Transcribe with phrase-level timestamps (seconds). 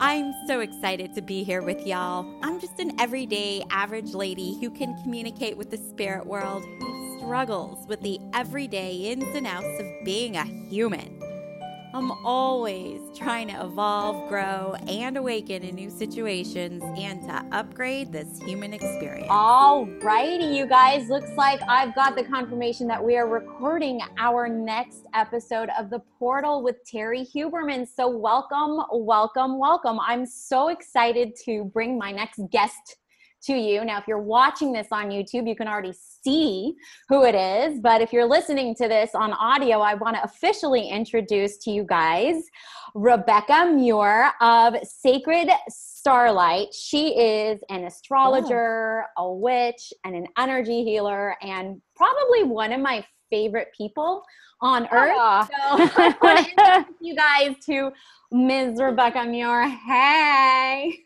[0.00, 2.24] I'm so excited to be here with y'all.
[2.44, 7.84] I'm just an everyday, average lady who can communicate with the spirit world, who struggles
[7.88, 11.17] with the everyday ins and outs of being a human.
[11.98, 18.40] I'm always trying to evolve, grow, and awaken in new situations and to upgrade this
[18.40, 19.26] human experience.
[19.28, 21.08] All righty, you guys.
[21.08, 25.98] Looks like I've got the confirmation that we are recording our next episode of The
[26.20, 27.84] Portal with Terrie Huberman.
[27.84, 29.98] So, welcome, welcome, welcome.
[29.98, 32.98] I'm so excited to bring my next guest
[33.42, 33.84] to you.
[33.84, 36.74] Now, if you're watching this on YouTube, you can already see
[37.08, 37.80] who it is.
[37.80, 41.84] But if you're listening to this on audio, I want to officially introduce to you
[41.84, 42.42] guys
[42.94, 46.72] Rebekah Muir of Sacred Starlight.
[46.74, 49.24] She is an astrologer, oh.
[49.24, 54.22] a witch, and an energy healer, and probably one of my favorite people
[54.60, 55.46] on earth.
[55.46, 57.92] So I want to introduce you guys to
[58.32, 58.80] Ms.
[58.80, 59.68] Rebekah Muir.
[59.68, 61.04] Hey.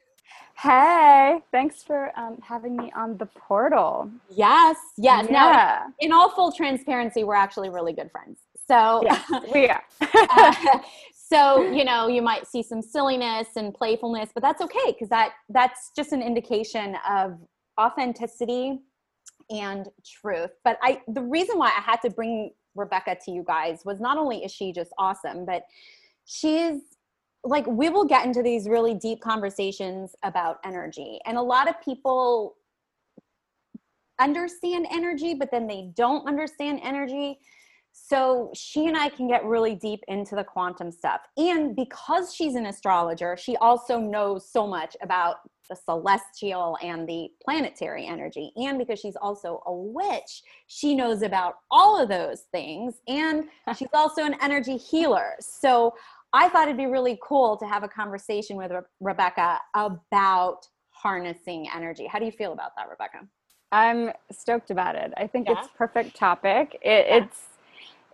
[0.62, 4.08] Hey, thanks for um, having me on the portal.
[4.30, 5.26] Yes, yes.
[5.28, 5.32] Yeah.
[5.32, 8.38] Now, in all full transparency, we're actually really good friends.
[8.68, 9.82] So yes, we are.
[10.30, 10.78] uh,
[11.14, 15.32] so you know, you might see some silliness and playfulness, but that's okay because that
[15.48, 17.40] that's just an indication of
[17.80, 18.78] authenticity
[19.50, 20.50] and truth.
[20.62, 24.16] But I, the reason why I had to bring Rebekah to you guys was not
[24.16, 25.64] only is she just awesome, but
[26.24, 26.82] she's
[27.44, 31.80] like we will get into these really deep conversations about energy and a lot of
[31.82, 32.56] people
[34.20, 37.38] understand energy but then they don't understand energy
[37.92, 41.20] so she and I can get really deep into the quantum stuff.
[41.36, 45.36] And because she's an astrologer, she also knows so much about
[45.68, 48.50] the celestial and the planetary energy.
[48.56, 52.94] And because she's also a witch, she knows about all of those things.
[53.08, 53.44] And
[53.76, 55.34] she's also an energy healer.
[55.40, 55.94] So
[56.32, 61.68] I thought it'd be really cool to have a conversation with Re- Rebekah about harnessing
[61.74, 62.06] energy.
[62.06, 63.26] How do you feel about that, Rebekah?
[63.72, 65.12] I'm stoked about it.
[65.16, 65.58] I think yeah.
[65.58, 66.78] it's perfect topic.
[66.82, 67.16] It, yeah.
[67.16, 67.38] It's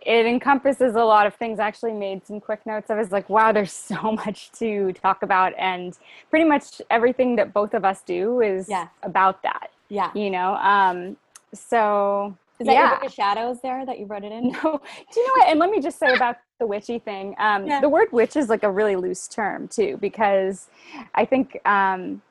[0.01, 1.59] it encompasses a lot of things.
[1.59, 2.89] I actually made some quick notes.
[2.89, 5.97] I was like, wow, there's so much to talk about, and
[6.29, 8.87] pretty much everything that both of us do is yeah.
[9.03, 9.71] about that.
[9.89, 10.55] Yeah, you know.
[10.55, 11.17] Um,
[11.53, 12.89] so is that yeah.
[12.89, 14.51] your book of shadows there that you wrote it in?
[14.63, 14.81] No.
[15.13, 15.49] Do you know what?
[15.49, 17.35] And let me just say about the witchy thing.
[17.37, 17.79] Um, yeah.
[17.79, 20.67] The word witch is like a really loose term too, because
[21.15, 22.21] I think um,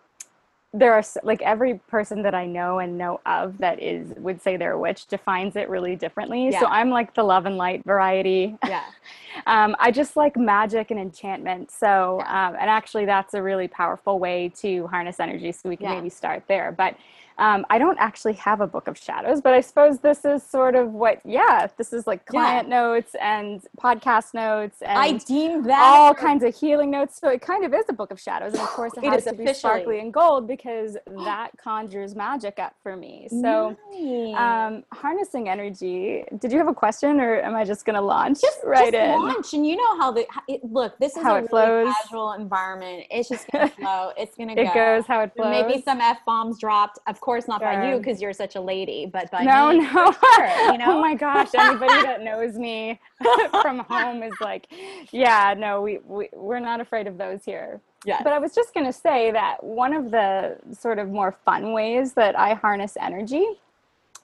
[0.75, 4.59] there are like every person that I know and know of that is would say
[4.59, 6.51] they're a witch defines it really differently.
[6.51, 6.61] Yeah.
[6.61, 8.57] So I'm like the love and light variety.
[8.67, 8.85] Yeah.
[9.47, 11.71] um, I just like magic and enchantment.
[11.71, 12.49] So yeah.
[12.49, 15.53] um, and actually that's a really powerful way to harness energy.
[15.53, 16.71] So we can maybe start there.
[16.71, 16.97] But
[17.39, 20.75] um, I don't actually have a book of shadows, but I suppose this is sort
[20.75, 22.81] of what, yeah, this is like client yeah.
[22.81, 27.19] notes and podcast notes and I deem that all kinds of healing notes.
[27.21, 29.25] So it kind of is a book of shadows, and of course it, it has
[29.25, 29.47] to officially.
[29.47, 33.29] be sparkly and gold because that conjures magic up for me.
[33.31, 34.37] So nice.
[34.37, 36.25] um, harnessing energy.
[36.39, 39.05] Did you have a question, or am I just going to launch just, right just
[39.05, 39.11] in?
[39.11, 40.99] Launch, and you know how the it, look.
[40.99, 41.95] This is how a it really flows.
[42.03, 43.05] casual environment.
[43.11, 44.13] It's just going to flow.
[44.17, 44.63] It's going to go.
[44.63, 45.51] It goes how it flows.
[45.51, 46.99] Maybe some f bombs dropped.
[47.07, 49.81] Of course course not by you because you're such a lady, but by no, me,
[49.81, 50.13] no.
[50.13, 50.97] Sure, you know?
[50.97, 52.99] oh my gosh, anybody that knows me
[53.61, 54.67] from home is like,
[55.13, 57.83] yeah, no, we, we we're not afraid of those here.
[58.07, 58.23] Yeah.
[58.25, 61.75] But I was just going to say that one of the sort of more fun
[61.75, 63.47] ways that I harness energy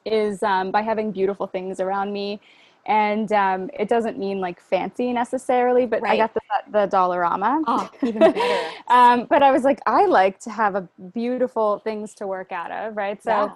[0.06, 2.40] is um, by having beautiful things around me
[2.86, 6.12] and um, it doesn't mean like fancy necessarily but right.
[6.12, 6.40] i got the,
[6.70, 10.86] the dollarama oh, even better um, but i was like i like to have a
[11.12, 13.52] beautiful things to work out of right so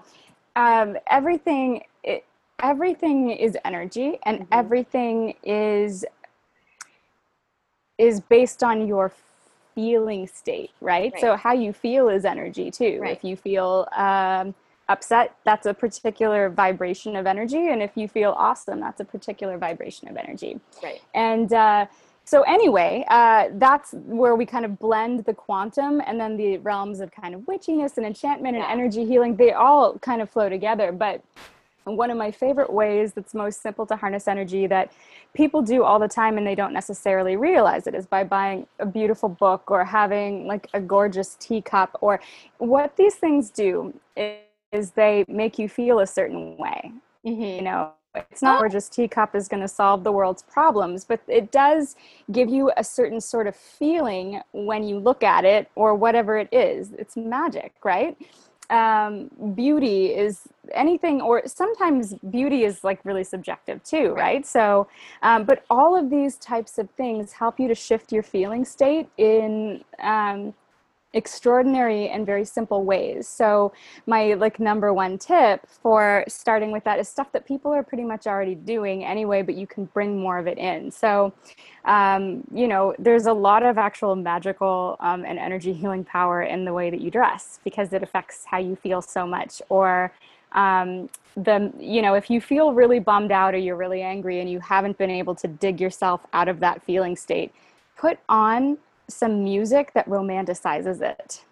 [0.57, 0.83] yeah.
[0.83, 2.25] um, everything it,
[2.63, 4.53] everything is energy and mm-hmm.
[4.53, 6.05] everything is
[7.99, 9.13] is based on your
[9.75, 11.21] feeling state right, right.
[11.21, 13.17] so how you feel is energy too right.
[13.17, 14.55] if you feel um,
[14.89, 17.69] upset, that's a particular vibration of energy.
[17.69, 20.61] And if you feel awesome, that's a particular vibration of energy.
[20.83, 21.01] Right.
[21.15, 21.87] And uh,
[22.25, 27.01] so, anyway, uh, that's where we kind of blend the quantum and then the realms
[27.01, 28.71] of kind of witchiness and enchantment and yeah.
[28.71, 29.37] energy healing.
[29.37, 30.93] They all kind of flow together.
[30.93, 31.23] But
[31.85, 34.93] one of my favorite ways that's most simple to harness energy that
[35.35, 38.87] people do all the time and they don't necessarily realize it is by buying a
[38.87, 42.21] beautiful book or having like a gorgeous teacup or
[42.59, 44.37] what these things do is
[44.73, 46.93] is they make you feel a certain way.
[47.27, 47.43] Mm-hmm.
[47.43, 51.21] You know, it's not where just teacup is going to solve the world's problems, but
[51.29, 51.97] it does
[52.33, 56.49] give you a certain sort of feeling when you look at it or whatever it
[56.53, 56.93] is.
[56.93, 58.17] It's magic, right?
[58.71, 60.43] um, beauty is
[60.73, 64.15] anything, or sometimes beauty is like really subjective too, right?
[64.15, 64.47] right?
[64.47, 64.89] So,
[65.23, 69.09] um, but all of these types of things help you to shift your feeling state
[69.17, 70.55] in um,
[71.15, 73.27] extraordinary and very simple ways.
[73.27, 73.73] So
[74.07, 78.05] my like number one tip for starting with that is stuff that people are pretty
[78.05, 80.91] much already doing anyway, but you can bring more of it in.
[80.91, 81.33] So
[81.87, 86.67] um, you know, there's a lot of actual magical um, and energy healing power in
[86.67, 89.63] the way that you dress because it affects how you feel so much.
[89.71, 90.13] Or
[90.53, 94.51] um, the you know, if you feel really bummed out or you're really angry and
[94.51, 97.53] you haven't been able to dig yourself out of that feeling state,
[97.97, 98.77] put on
[99.09, 101.45] some music that romanticizes it.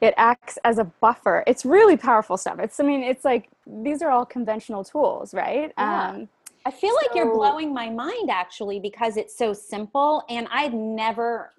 [0.00, 1.44] It acts as a buffer.
[1.46, 2.58] It's really powerful stuff.
[2.58, 5.72] It's, I mean, it's like these are all conventional tools, right?
[5.78, 6.08] Yeah.
[6.08, 6.28] Um,
[6.64, 10.74] I feel so, like you're blowing my mind actually because it's so simple and I'd
[10.74, 11.52] never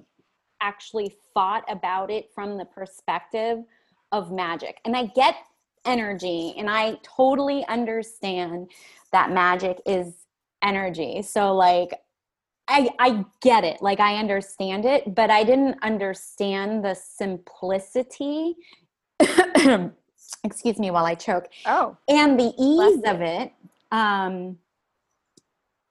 [0.62, 3.60] actually thought about it from the perspective
[4.12, 4.80] of magic.
[4.86, 5.36] And I get
[5.86, 8.70] energy and I totally understand
[9.12, 10.26] that magic is
[10.62, 11.22] energy.
[11.22, 12.00] So like
[12.68, 13.82] I, I get it.
[13.82, 18.56] Like i understand it but i didn't understand the simplicity
[20.44, 21.48] excuse me while i choke.
[21.66, 21.98] Oh.
[22.08, 23.54] And the ease of it
[23.92, 24.58] um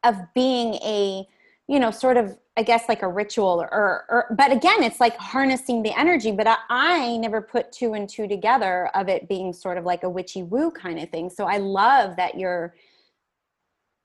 [0.04, 1.26] of being a
[1.68, 4.98] you know sort of i guess like a ritual or, or, or but again it's
[4.98, 9.28] like harnessing the energy but I, I never put two and two together of it
[9.28, 11.30] being sort of like a witchy woo kind of thing.
[11.30, 12.74] So i love that you're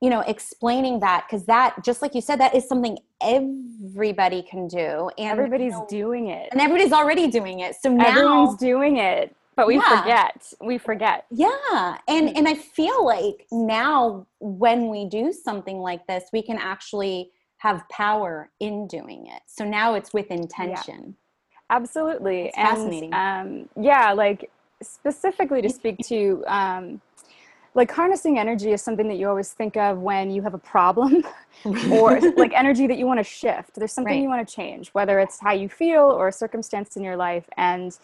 [0.02, 4.68] you know explaining that because that just like you said that is something everybody can
[4.68, 6.50] do and everybody's you know, doing it.
[6.52, 7.76] and everybody's already doing it.
[7.76, 10.02] So now everyone's doing it but we yeah.
[10.02, 10.54] forget.
[10.62, 11.26] We forget.
[11.32, 12.38] Yeah and mm.
[12.38, 17.82] and i feel like now when we do something like this we can actually have
[17.90, 19.42] power in doing it.
[19.48, 21.16] So now it's with intention.
[21.70, 21.76] Yeah.
[21.76, 23.14] absolutely and, fascinating.
[23.14, 24.52] um, yeah like
[24.82, 27.02] specifically to speak to um,
[27.78, 31.24] like harnessing energy is something that you always think of when you have a problem
[31.92, 33.76] or like energy that you want to shift.
[33.76, 34.22] There's something right.
[34.22, 37.46] you want to change whether it's how you feel or a circumstance in your life.
[37.56, 37.98] And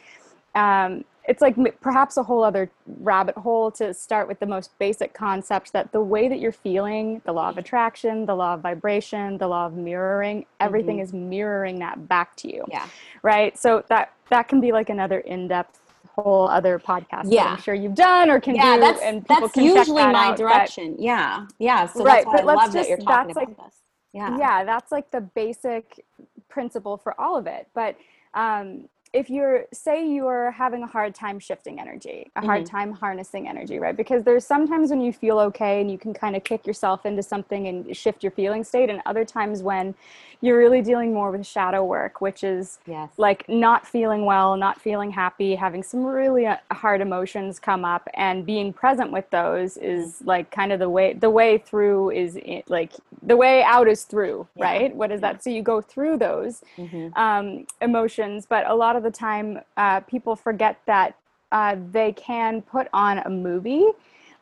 [0.53, 5.15] um, it's like perhaps a whole other rabbit hole to start with the most basic
[5.15, 9.37] concept that the way that you're feeling the law of attraction the law of vibration
[9.37, 11.03] the law of mirroring everything mm-hmm.
[11.03, 12.63] is mirroring that back to you.
[12.69, 12.87] Yeah.
[13.23, 13.57] Right?
[13.57, 15.79] So that that can be like another in-depth
[16.15, 17.53] whole other podcast yeah.
[17.53, 18.81] I'm sure you've done or can yeah, do.
[18.81, 20.91] That's, and people that's usually that my out, direction.
[20.93, 21.47] But, yeah.
[21.57, 21.87] Yeah.
[21.87, 23.75] So right, but I love just, that you're talking about like, this.
[24.13, 24.37] Yeah.
[24.37, 24.63] Yeah.
[24.63, 26.05] That's like the basic
[26.49, 27.67] principle for all of it.
[27.73, 27.97] But
[28.35, 32.75] um, if you're say you're having a hard time shifting energy a hard mm-hmm.
[32.75, 36.35] time harnessing energy right because there's sometimes when you feel okay and you can kind
[36.35, 39.93] of kick yourself into something and shift your feeling state and other times when
[40.41, 43.09] you're really dealing more with shadow work which is yes.
[43.17, 48.09] like not feeling well not feeling happy having some really uh, hard emotions come up
[48.15, 52.37] and being present with those is like kind of the way the way through is
[52.67, 54.65] like the way out is through yeah.
[54.65, 55.33] right what is yeah.
[55.33, 57.07] that so you go through those mm-hmm.
[57.17, 61.15] um, emotions but a lot of the time uh, people forget that
[61.51, 63.85] uh, they can put on a movie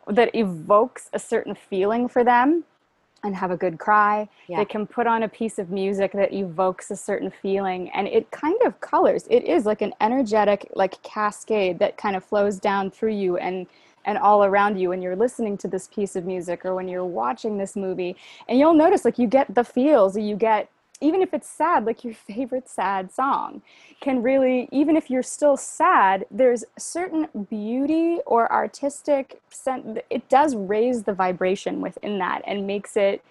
[0.08, 2.64] that evokes a certain feeling for them
[3.24, 4.28] and have a good cry.
[4.48, 4.58] Yeah.
[4.58, 8.32] They can put on a piece of music that evokes a certain feeling and it
[8.32, 9.28] kind of colors.
[9.30, 13.68] It is like an energetic like cascade that kind of flows down through you and
[14.04, 17.06] and all around you when you're listening to this piece of music or when you're
[17.06, 18.16] watching this movie
[18.50, 20.70] and you'll notice like you get the feels you get
[21.02, 23.62] even if it's sad, like your favorite sad song,
[24.00, 29.42] can really, even if you're still sad, there's certain beauty or artistic,
[30.10, 33.24] it does raise the vibration within that and makes it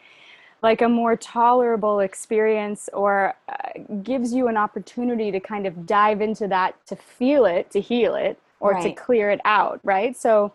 [0.63, 6.21] like a more tolerable experience or uh, gives you an opportunity to kind of dive
[6.21, 8.83] into that to feel it, to heal it, or right.
[8.83, 10.15] to clear it out, right?
[10.15, 10.53] So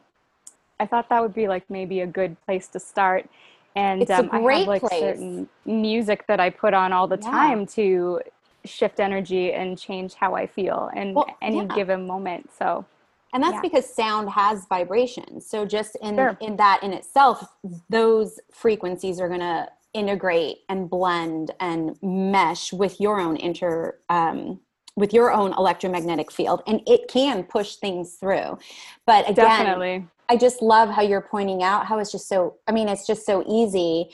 [0.80, 3.28] I thought that would be like maybe a good place to start
[3.76, 5.00] and um, I have like place.
[5.00, 7.32] certain music that I put on all the yeah.
[7.32, 8.22] time to
[8.64, 11.76] shift energy and change how I feel in well, any yeah.
[11.76, 12.50] given moment.
[12.58, 12.86] So,
[13.34, 13.62] and that's yeah.
[13.62, 15.46] because sound has vibrations.
[15.46, 16.38] So just in sure.
[16.42, 17.46] in that in itself,
[17.90, 24.60] those frequencies are going to integrate and blend and mesh with your own inter um,
[24.96, 28.58] with your own electromagnetic field and it can push things through
[29.06, 30.08] but again Definitely.
[30.30, 33.26] I just love how you're pointing out how it's just so, I mean, it's just
[33.26, 34.10] so easy.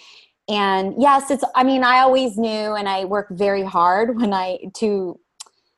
[0.49, 4.59] And yes, it's, I mean, I always knew and I work very hard when I,
[4.75, 5.19] to,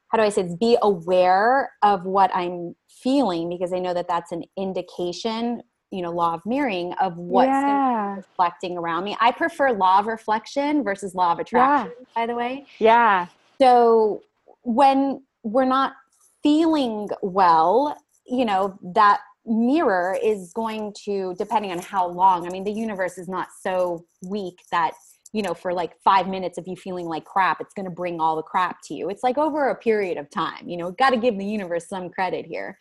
[0.09, 4.07] how do I say, it's be aware of what I'm feeling because I know that
[4.07, 8.15] that's an indication, you know, law of mirroring of what's yeah.
[8.15, 9.17] reflecting around me.
[9.19, 12.05] I prefer law of reflection versus law of attraction, yeah.
[12.15, 12.65] by the way.
[12.79, 13.27] Yeah.
[13.59, 14.23] So
[14.63, 15.93] when we're not
[16.41, 22.63] feeling well, you know that mirror is going to depending on how long i mean
[22.63, 24.93] the universe is not so weak that
[25.33, 28.21] you know for like five minutes of you feeling like crap it's going to bring
[28.21, 29.09] all the crap to you.
[29.09, 32.09] It's like over a period of time you know got to give the universe some
[32.09, 32.77] credit here.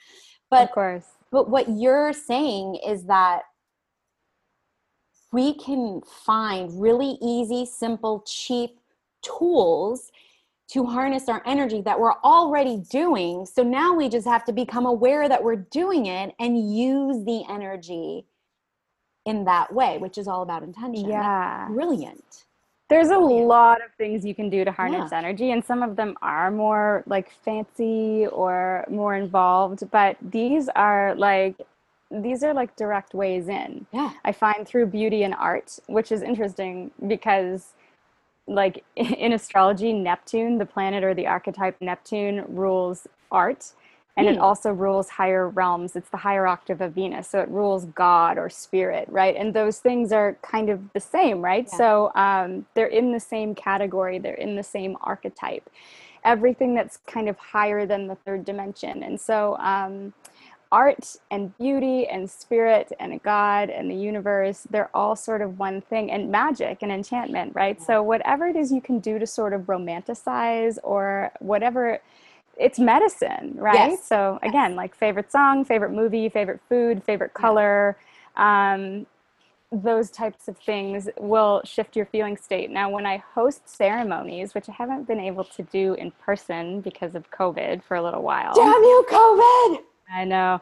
[0.51, 1.05] But of course.
[1.33, 3.43] but what you're saying is that
[5.33, 8.79] we can find really easy simple cheap
[9.23, 10.13] tools
[10.73, 13.45] to harness our energy that we're already doing.
[13.45, 17.45] So now we just have to become aware that we're doing it and use the
[17.49, 18.25] energy
[19.27, 21.09] in that way, which is all about intention.
[21.09, 21.67] Yeah.
[21.67, 22.45] That's brilliant.
[22.89, 25.19] There's a lot of things you can do to harness yeah.
[25.19, 31.15] energy, and some of them are more like fancy or more involved, but these are
[31.15, 31.57] like
[32.11, 33.87] these are like direct ways in.
[33.93, 34.13] Yeah.
[34.27, 37.73] I find through beauty and art, which is interesting because
[38.47, 43.73] like in astrology, Neptune, the planet or the archetype Neptune, rules art
[44.17, 44.43] and it hmm.
[44.43, 45.97] also rules higher realms.
[45.97, 47.29] It's the higher octave of Venus.
[47.29, 49.35] So it rules God or spirit, right?
[49.35, 51.67] And those things are kind of the same, right?
[51.73, 51.79] Yeah.
[51.79, 55.69] So um, they're in the same category, they're in the same archetype.
[56.25, 59.03] Everything that's kind of higher than the third dimension.
[59.03, 60.13] And so, um,
[60.73, 65.83] art and beauty and spirit and God and the universe, they're all sort of one
[65.83, 67.81] thing, and magic and enchantment, right?
[67.81, 72.01] So, whatever it is you can do to sort of romanticize or whatever,
[72.57, 73.91] it's medicine, right?
[73.93, 74.05] Yes.
[74.05, 77.97] So, again, like favorite song, favorite movie, favorite food, favorite color.
[78.37, 79.07] Um,
[79.71, 82.71] those types of things will shift your feeling state.
[82.71, 87.15] Now, when I host ceremonies, which I haven't been able to do in person because
[87.15, 88.55] of COVID for a little while.
[88.55, 89.92] Damn you, COVID!
[90.13, 90.61] I know.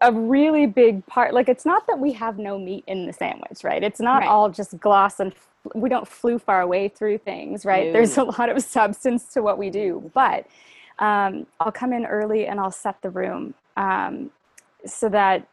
[0.00, 3.62] a really big part like it's not that we have no meat in the sandwich
[3.62, 4.28] right it's not right.
[4.28, 5.32] all just gloss and
[5.74, 9.56] we don't flew far away through things right there's a lot of substance to what
[9.56, 10.46] we do but
[10.98, 14.30] um, i'll come in early and i'll set the room um,
[14.84, 15.46] so that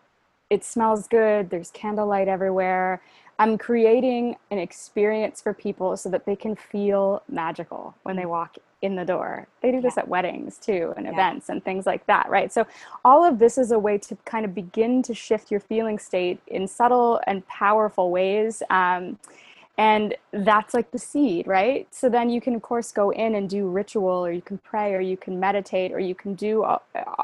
[0.49, 3.01] it smells good there's candlelight everywhere
[3.39, 8.57] i'm creating an experience for people so that they can feel magical when they walk
[8.81, 9.47] in the door.
[9.61, 10.03] They do this yeah.
[10.03, 11.13] at weddings too and yeah.
[11.13, 12.51] events and things like that, right?
[12.51, 12.67] So
[13.03, 16.39] all of this is a way to kind of begin to shift your feeling state
[16.47, 18.61] in subtle and powerful ways.
[18.69, 19.17] Um,
[19.79, 21.87] and that's like the seed, right?
[21.91, 24.95] So then you can, of course, go in and do ritual, or you can pray,
[24.95, 26.65] or you can meditate, or you can do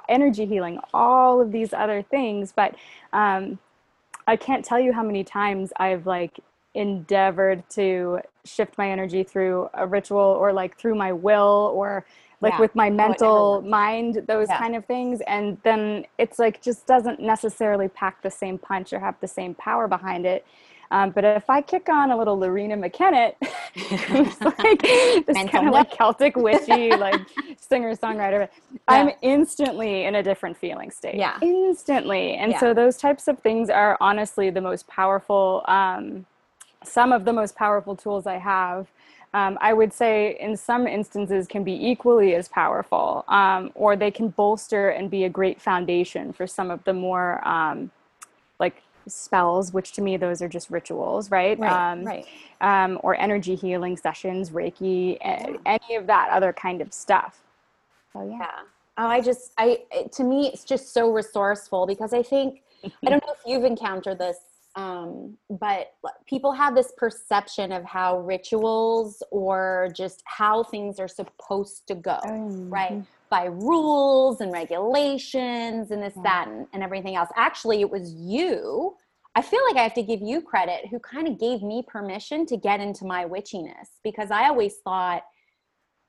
[0.07, 2.53] energy healing, all of these other things.
[2.55, 2.75] But
[3.11, 3.57] um,
[4.27, 6.39] I can't tell you how many times I've like
[6.75, 12.05] endeavored to shift my energy through a ritual or like through my will or
[12.41, 12.59] like yeah.
[12.59, 14.57] with my mental mind those yeah.
[14.57, 18.99] kind of things and then it's like just doesn't necessarily pack the same punch or
[18.99, 20.45] have the same power behind it
[20.93, 23.33] um, but if I kick on a little Loreena McKennitt,
[24.05, 27.19] who's like this kind of like Celtic witchy, like
[27.57, 28.77] singer songwriter, yeah.
[28.87, 31.15] I'm instantly in a different feeling state.
[31.15, 32.35] Yeah, instantly.
[32.35, 32.59] And yeah.
[32.59, 36.27] so those types of things are honestly the most powerful um,
[36.83, 38.87] some of the most powerful tools I have,
[39.33, 44.11] um, I would say in some instances can be equally as powerful, um, or they
[44.11, 47.89] can bolster and be a great foundation for some of the more um,
[49.07, 51.57] spells, which to me those are just rituals, right?
[51.59, 51.91] Right.
[51.91, 52.25] Um, right.
[52.61, 55.55] Um, or energy healing sessions, Reiki, yeah.
[55.65, 57.41] any of that other kind of stuff.
[58.13, 58.37] So yeah.
[58.39, 58.59] yeah.
[58.97, 59.79] Oh, I just I
[60.13, 64.19] to me it's just so resourceful because I think I don't know if you've encountered
[64.19, 64.37] this
[64.75, 65.93] um, but
[66.25, 72.19] people have this perception of how rituals or just how things are supposed to go
[72.25, 72.69] mm-hmm.
[72.69, 76.21] right by rules and regulations and this yeah.
[76.21, 76.51] that mm.
[76.51, 78.95] and, and everything else actually it was you
[79.33, 82.45] i feel like i have to give you credit who kind of gave me permission
[82.45, 85.23] to get into my witchiness because i always thought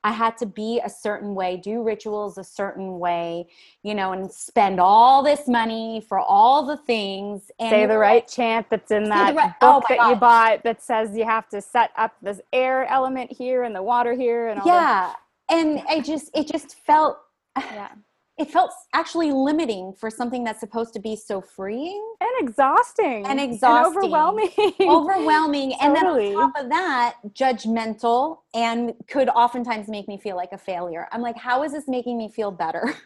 [0.07, 3.47] I had to be a certain way, do rituals a certain way,
[3.83, 7.51] you know, and spend all this money for all the things.
[7.59, 10.11] And say the right chant that's in that right, oh book oh that God.
[10.11, 13.83] you bought that says you have to set up this air element here and the
[13.83, 15.15] water here and all yeah.
[15.55, 17.19] And I just, it just felt,
[17.57, 17.89] yeah.
[18.39, 22.05] it felt actually limiting for something that's supposed to be so freeing.
[22.21, 23.25] And exhausting.
[23.27, 23.95] And exhausting.
[23.95, 24.51] and overwhelming.
[24.81, 25.71] Overwhelming.
[25.71, 25.81] Totally.
[25.81, 30.59] and then on top of that judgmental and could oftentimes make me feel like a
[30.59, 31.07] failure.
[31.13, 32.95] I'm like how is this making me feel better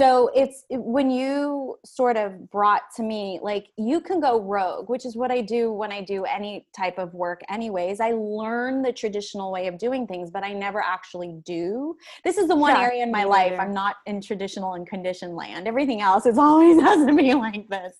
[0.00, 5.04] so it's when you sort of brought to me like you can go rogue which
[5.04, 8.00] is what i do when i do any type of work anyways.
[8.00, 11.96] I learn the traditional way of doing things but i never actually do.
[12.24, 15.36] This is the one yeah, area in my life i'm not in traditional and conditioned
[15.36, 15.68] land.
[15.68, 17.94] Everything else is always has to be like this.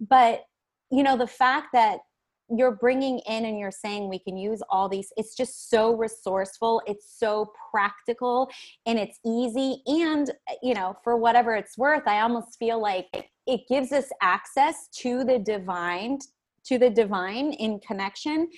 [0.00, 0.44] But
[0.90, 2.00] you know the fact that
[2.48, 6.80] you're bringing in and you're saying we can use all these it's just so resourceful
[6.86, 8.48] it's so practical
[8.86, 10.30] and it's easy and
[10.62, 13.06] you know for whatever it's worth i almost feel like
[13.46, 16.18] it gives us access to the divine
[16.64, 18.48] to the divine in connection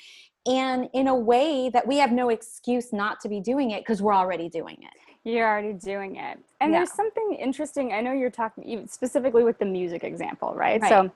[0.47, 4.03] and in a way that we have no excuse not to be doing it because
[4.03, 6.79] we're already doing it you're already doing it and yeah.
[6.79, 10.89] there's something interesting i know you're talking specifically with the music example right, right.
[10.89, 11.11] so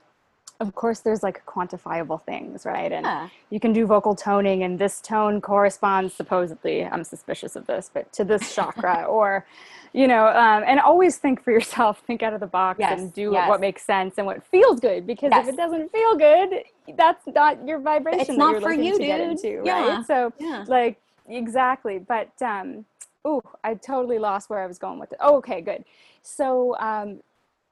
[0.63, 3.29] of course there's like quantifiable things right and yeah.
[3.51, 8.11] you can do vocal toning and this tone corresponds supposedly i'm suspicious of this but
[8.13, 9.45] to this chakra or
[9.93, 12.99] you know um, and always think for yourself think out of the box yes.
[12.99, 13.49] and do yes.
[13.49, 15.47] what makes sense and what feels good because yes.
[15.47, 16.63] if it doesn't feel good
[16.97, 19.07] that's not your vibration it's not for you to dude.
[19.07, 19.97] get into yeah.
[19.97, 20.65] right so yeah.
[20.69, 22.85] like exactly but um
[23.25, 25.85] oh i totally lost where i was going with it oh, okay good
[26.23, 27.21] so um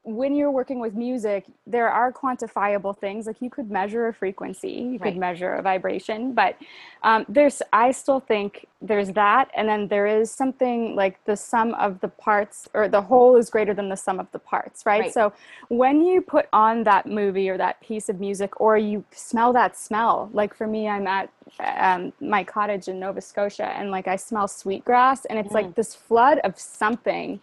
[0.03, 3.27] when you're working with music, there are quantifiable things.
[3.27, 5.03] Like you could measure a frequency, you right.
[5.03, 6.57] could measure a vibration, but
[7.03, 9.51] um, there's, I still think there's that.
[9.55, 13.51] And then there is something like the sum of the parts or the whole is
[13.51, 15.03] greater than the sum of the parts, right?
[15.03, 15.13] right.
[15.13, 15.35] So
[15.69, 19.77] when you put on that movie or that piece of music or you smell that
[19.77, 21.29] smell, like for me, I'm at
[21.59, 25.57] um, my cottage in Nova Scotia and like I smell sweetgrass and it's mm.
[25.57, 27.41] like this flood of something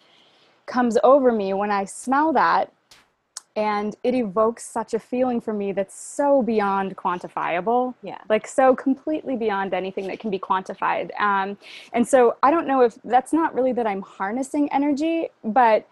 [0.67, 2.71] comes over me when I smell that.
[3.55, 7.95] And it evokes such a feeling for me that's so beyond quantifiable.
[8.03, 8.19] Yeah.
[8.29, 11.09] Like so completely beyond anything that can be quantified.
[11.19, 11.57] Um,
[11.91, 15.87] and so I don't know if that's not really that I'm harnessing energy, but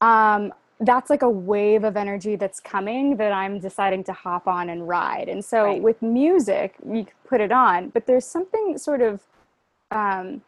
[0.00, 4.68] um, that's like a wave of energy that's coming that I'm deciding to hop on
[4.68, 5.28] and ride.
[5.28, 5.80] And so right.
[5.80, 9.22] with music, you put it on, but there's something sort of
[9.92, 10.42] um,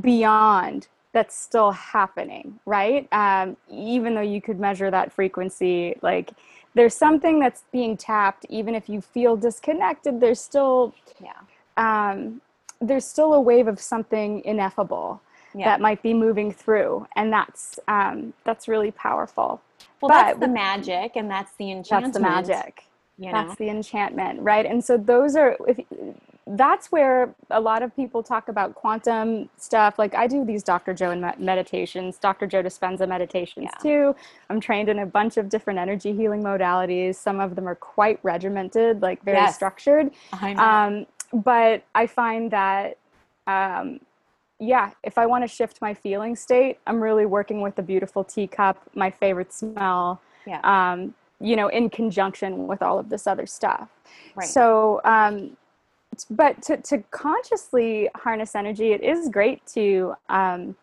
[0.00, 3.08] beyond that's still happening, right?
[3.12, 6.32] Um, even though you could measure that frequency, like
[6.74, 10.92] there's something that's being tapped, even if you feel disconnected, there's still,
[11.22, 11.32] yeah.
[11.76, 12.42] Um,
[12.80, 15.22] there's still a wave of something ineffable
[15.54, 15.66] yeah.
[15.66, 19.62] that might be moving through, and that's um, that's really powerful.
[20.00, 22.14] Well, but that's the magic, and that's the enchantment.
[22.14, 22.84] That's the magic.
[23.18, 23.32] You know?
[23.32, 24.66] That's the enchantment, right?
[24.66, 25.78] And so those are if
[26.46, 29.98] that's where a lot of people talk about quantum stuff.
[29.98, 30.92] Like I do these Dr.
[30.92, 32.46] Joe meditations, Dr.
[32.46, 33.78] Joe Dispenza meditations yeah.
[33.82, 34.16] too.
[34.50, 37.14] I'm trained in a bunch of different energy healing modalities.
[37.14, 39.54] Some of them are quite regimented, like very yes.
[39.54, 40.10] structured.
[40.34, 42.98] I um, but I find that,
[43.46, 44.00] um,
[44.60, 48.22] yeah, if I want to shift my feeling state, I'm really working with a beautiful
[48.22, 50.20] teacup, my favorite smell.
[50.46, 50.60] Yeah.
[50.62, 53.88] Um, you know, in conjunction with all of this other stuff.
[54.36, 54.48] Right.
[54.48, 55.56] So, um,
[56.30, 60.76] but to, to consciously harness energy, it is great to um,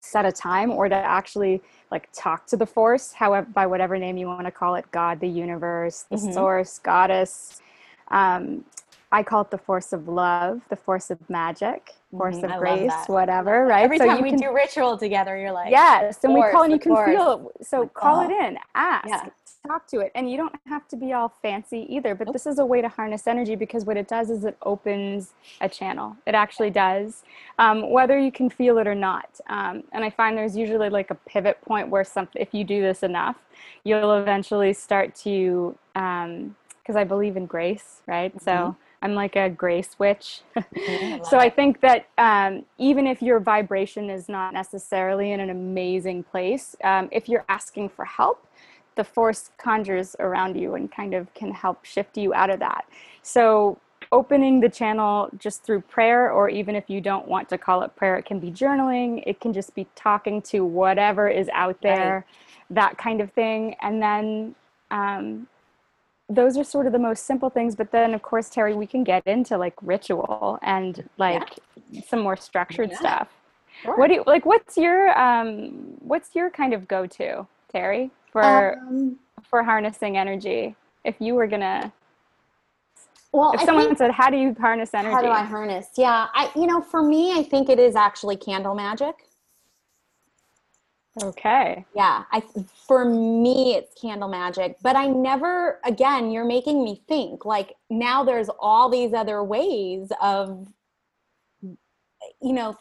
[0.00, 4.16] set a time or to actually like talk to the force, however, by whatever name
[4.16, 6.32] you want to call it God, the universe, the mm-hmm.
[6.32, 7.60] source, goddess.
[8.08, 8.64] Um,
[9.10, 12.58] I call it the force of love, the force of magic, force mm-hmm, of I
[12.58, 13.84] grace, whatever, right?
[13.84, 16.72] Every so time we can, do ritual together, you're like, yes, and we call and
[16.72, 17.52] you can feel.
[17.60, 18.24] So like, call oh.
[18.24, 19.28] it in, ask, yeah
[19.66, 20.10] talk to it.
[20.14, 22.88] And you don't have to be all fancy either but this is a way to
[22.88, 26.16] harness energy because what it does is it opens a channel.
[26.26, 27.22] It actually does
[27.58, 29.40] um, whether you can feel it or not.
[29.48, 32.80] Um, and i find there's usually like a pivot point where something if you do
[32.80, 33.36] this enough
[33.84, 38.34] you'll eventually start to because um, i believe in grace right?
[38.34, 38.44] Mm-hmm.
[38.44, 40.42] so I'm like a grace witch.
[41.24, 46.24] So I think that um, even if your vibration is not necessarily in an amazing
[46.24, 48.46] place, um, if you're asking for help,
[48.94, 52.84] the force conjures around you and kind of can help shift you out of that.
[53.22, 53.78] So
[54.10, 57.94] opening the channel just through prayer, or even if you don't want to call it
[57.96, 62.26] prayer, it can be journaling, it can just be talking to whatever is out there,
[62.26, 62.66] right.
[62.70, 63.74] that kind of thing.
[63.80, 64.54] And then
[64.90, 65.48] um,
[66.28, 67.74] those are sort of the most simple things.
[67.74, 71.58] But then, of course, Terrie, we can get into like ritual and like
[71.90, 72.02] yeah.
[72.06, 72.98] some more structured yeah.
[72.98, 73.28] stuff.
[73.82, 73.96] Sure.
[73.96, 74.44] What do you like?
[74.44, 78.10] What's your um, what's your kind of go to, Terrie?
[78.32, 81.92] For um, for harnessing energy if you were gonna
[83.32, 85.88] well if I someone said how do you harness energy how do i harness?
[85.96, 89.14] Yeah i you know for me i think it is actually candle magic.
[91.22, 91.84] Okay.
[91.94, 92.42] Yeah i
[92.88, 98.24] for me it's candle magic but i never again you're making me think like now
[98.24, 100.66] there's all these other ways of
[101.60, 102.76] you know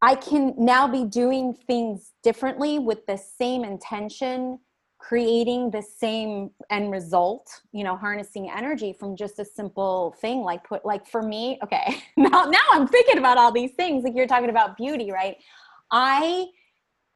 [0.00, 4.60] I can now be doing things differently with the same intention,
[4.98, 10.62] creating the same end result, you know, harnessing energy from just a simple thing like
[10.64, 12.02] put like for me, okay.
[12.16, 15.36] Now now I'm thinking about all these things like you're talking about beauty, right?
[15.90, 16.46] I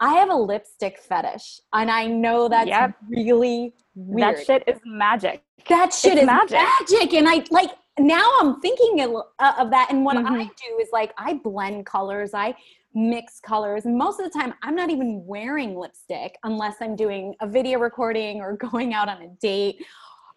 [0.00, 2.96] I have a lipstick fetish, and I know that's Yep.
[3.08, 4.38] really weird.
[4.38, 5.44] That shit is magic.
[5.68, 6.58] that shit it's is magic.
[6.58, 7.14] magic.
[7.14, 9.90] and I like now I'm thinking of, uh, that.
[9.90, 10.48] And what I Mhm.
[10.56, 12.54] do is like I blend colors, I
[12.94, 17.34] mix colors, and most of the time I'm not even wearing lipstick unless I'm doing
[17.40, 19.84] a video recording or going out on a date.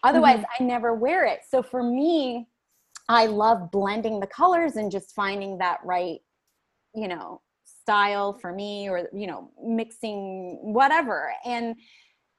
[0.04, 0.64] Otherwise, Mm-hmm.
[0.64, 1.42] I never wear it.
[1.50, 2.48] So for me,
[3.08, 6.20] I love blending the colors and just finding that right,
[6.94, 11.34] you know, style for me or you know, mixing whatever.
[11.46, 11.76] And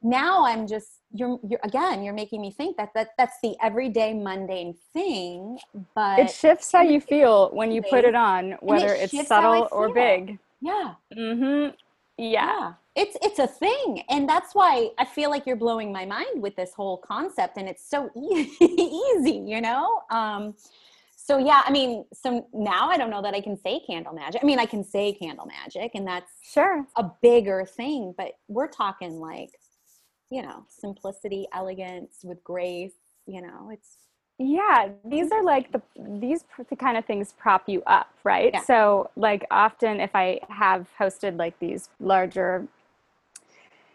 [0.06, 4.14] now I'm just you're you're again, you're making me think that that that's the everyday
[4.14, 5.58] mundane thing,
[5.94, 9.28] but It shifts how you feel when you put it on, whether it it's shifts
[9.32, 10.38] how I subtle or big.
[10.60, 10.94] yeah.
[11.16, 11.74] Mm-hmm.
[12.18, 12.74] Yeah.
[12.94, 14.02] It's it's a thing.
[14.08, 17.68] And that's why I feel like you're blowing my mind with this whole concept and
[17.68, 20.02] it's so e- easy, you know?
[20.10, 20.54] Um
[21.16, 24.40] so yeah, I mean, so now I don't know that I can say candle magic.
[24.42, 26.86] I mean, I can say candle magic and that's Sure.
[26.96, 29.50] a bigger thing, but we're talking like,
[30.30, 32.94] you know, simplicity, elegance with grace,
[33.26, 33.96] you know, it's
[34.38, 38.54] Yeah, these are like the these the kind of things prop you up, right?
[38.54, 38.60] Yeah.
[38.60, 42.66] So, like often if I have hosted like these larger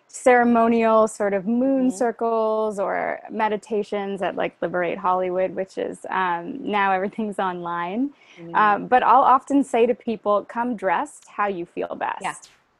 [0.07, 1.97] ceremonial sort of moon Mhm.
[1.97, 8.11] circles or meditations at like Liberate Hollywood, which is um, now everything's online.
[8.37, 8.55] Mm-hmm.
[8.55, 12.21] Um, but I'll often say to people, come dressed how you feel best.
[12.21, 12.35] Yeah.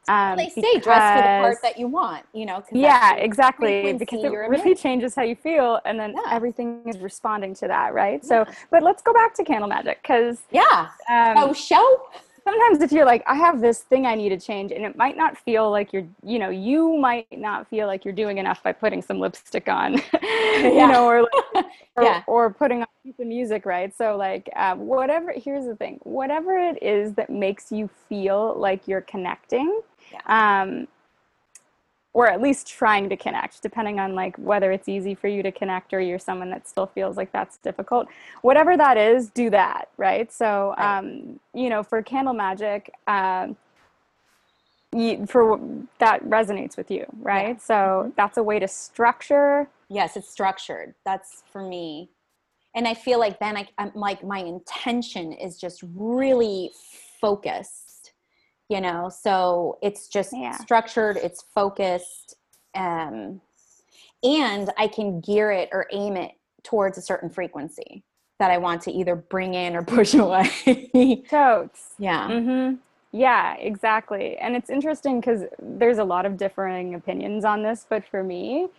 [0.08, 2.64] Um, they say dress for the part that you want, you know.
[2.72, 6.34] yeah exactly because it really changes how you feel and then Yeah.
[6.34, 10.42] everything is responding to that right so but let's go back to candle magic because
[10.52, 10.88] Yeah.
[11.10, 12.02] um, oh, show.
[12.44, 15.16] sometimes if you're like i have this thing i need to change and it might
[15.16, 18.72] not feel like you're you know you might not feel like you're doing enough by
[18.72, 19.94] putting some lipstick on
[20.64, 22.24] you know or, like, or, Yeah.
[22.26, 22.88] or putting on
[23.18, 27.72] some music right so like um, whatever here's the thing whatever it is that makes
[27.72, 29.82] you feel like you're connecting
[30.26, 30.88] um,
[32.14, 35.52] or at least trying to connect depending on like whether it's easy for you to
[35.52, 38.08] connect or you're someone that still feels like that's difficult
[38.42, 41.00] whatever that is do that right so Right.
[41.00, 43.56] um, you know for candle magic um,
[44.94, 45.60] you, for
[46.00, 48.12] that resonates with you right so Mm-hmm.
[48.18, 50.96] that's a way to structure Yes, it's structured.
[51.06, 52.12] That's for me.
[52.76, 56.72] And I feel like then I, I'm like my intention is just really
[57.20, 57.91] focused,
[58.72, 59.10] you know.
[59.10, 60.54] So it's just Yeah.
[60.54, 61.18] structured.
[61.18, 62.36] It's focused,
[62.76, 63.42] um,
[64.24, 68.04] and I can gear it or aim it towards a certain frequency
[68.40, 71.24] that I want to either bring in or push away.
[71.30, 72.28] totes yeah.
[72.28, 72.76] hmm
[73.12, 74.38] Yeah, exactly.
[74.38, 78.70] And it's interesting because there's a lot of differing opinions on this, but for me,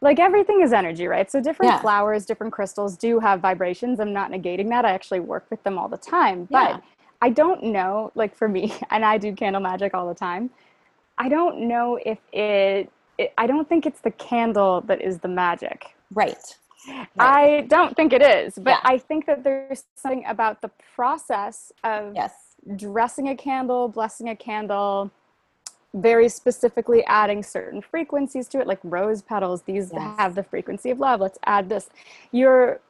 [0.00, 1.30] like everything is energy, right?
[1.30, 1.80] So different Yeah.
[1.80, 4.00] flowers, different crystals do have vibrations.
[4.00, 4.84] I'm not negating that.
[4.84, 6.48] I actually work with them all the time.
[6.52, 6.80] But Yeah.
[7.20, 10.50] I don't know, like for me, and I do candle magic all the time.
[11.18, 15.28] I don't know if it, it I don't think it's the candle that is the
[15.28, 15.94] magic.
[16.12, 16.36] Right.
[16.86, 17.08] Right.
[17.18, 18.80] I don't think it is, but Yeah.
[18.84, 22.32] I think that there's something about the process of yes.
[22.76, 25.10] dressing a candle, blessing a candle,
[25.92, 29.62] very specifically adding certain frequencies to it, like rose petals.
[29.62, 30.18] These Yes.
[30.18, 31.20] have the frequency of love.
[31.20, 31.90] Let's add this.
[32.30, 32.80] You're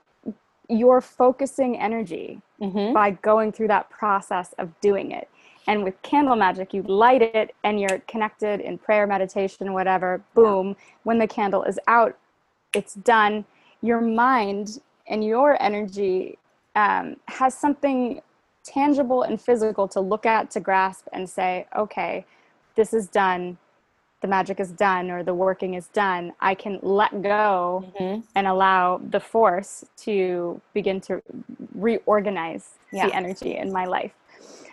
[0.68, 5.28] you're focusing energy hmm by going through that process of doing it.
[5.66, 10.22] And with candle magic, you light it and you're connected in prayer, meditation, whatever.
[10.34, 10.74] Boom.
[11.02, 12.16] When the candle is out,
[12.74, 13.44] it's done.
[13.82, 16.38] Your mind and your energy
[16.74, 18.22] um, has something
[18.64, 22.24] tangible and physical to look at, to grasp, and say, okay,
[22.74, 23.58] this is done.
[24.20, 26.32] The magic is done, or the working is done.
[26.40, 31.22] I can let go hmm and allow the force to begin to
[31.74, 33.06] reorganize Yeah.
[33.06, 34.12] the energy in my life.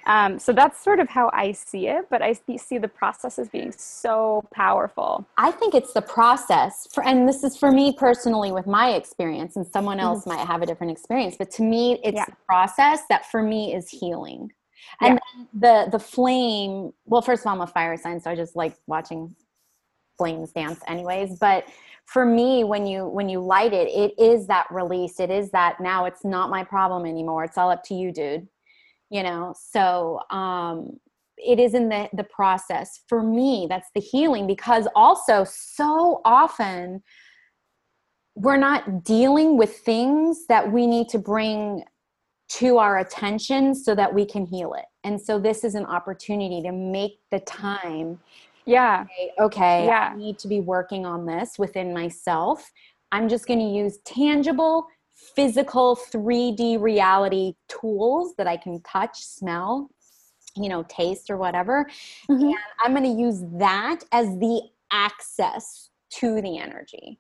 [0.06, 3.50] Um, so that's sort of how I see it, but I see the process as
[3.50, 5.26] being so powerful.
[5.38, 9.56] I think it's the process for, and this is for me personally with my experience,
[9.56, 11.36] and someone else might have a different experience.
[11.40, 12.16] But to me, it's Mm-hmm.
[12.18, 12.26] Yeah.
[12.26, 14.52] the process that for me is healing.
[15.02, 16.92] And then the the flame.
[17.06, 19.36] Well, first of all, I'm a fire sign, so I just like watching
[20.18, 21.38] flames dance, anyways.
[21.40, 21.66] But
[22.06, 25.20] for me, when you when you light it, it is that release.
[25.20, 27.44] It is that now it's not my problem anymore.
[27.44, 28.48] It's all up to you, dude.
[29.10, 29.54] You know.
[29.58, 31.00] So um,
[31.38, 37.04] it is in the the process for me that's the healing because also so often
[38.36, 41.84] we're not dealing with things that we need to bring
[42.48, 46.62] to our attention so that we can heal it and so this is an opportunity
[46.62, 48.20] to make the time
[48.66, 50.10] Yeah, say, okay Yeah.
[50.14, 52.72] i need to be working on this within myself
[53.12, 54.88] i'm just going to use tangible
[55.36, 59.90] physical 3d reality tools that i can touch smell
[60.58, 61.86] you know, taste or whatever.
[62.30, 62.46] Mhm.
[62.46, 67.20] And I'm going to use that as the access to the energy.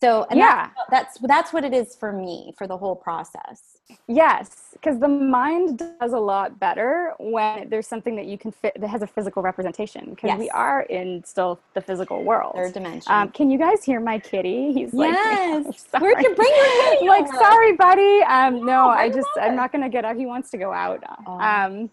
[0.00, 0.70] So, and Yeah.
[0.90, 3.78] that's, that's that's what it is for me for the whole process.
[4.08, 8.78] Yes, because the mind does a lot better when there's something that you can fit
[8.80, 10.10] that has a physical representation.
[10.10, 12.54] Because we are in still the physical world.
[12.56, 13.10] Third dimension.
[13.12, 14.72] Um, can you guys hear my kitty?
[14.72, 15.86] He's like, yes.
[15.98, 18.22] Where'd you bring your kitty like, sorry, buddy.
[18.24, 20.16] Um, no, I I just, I'm not gonna get out.
[20.16, 21.02] He wants to go out.
[21.26, 21.38] Oh.
[21.38, 21.88] Um,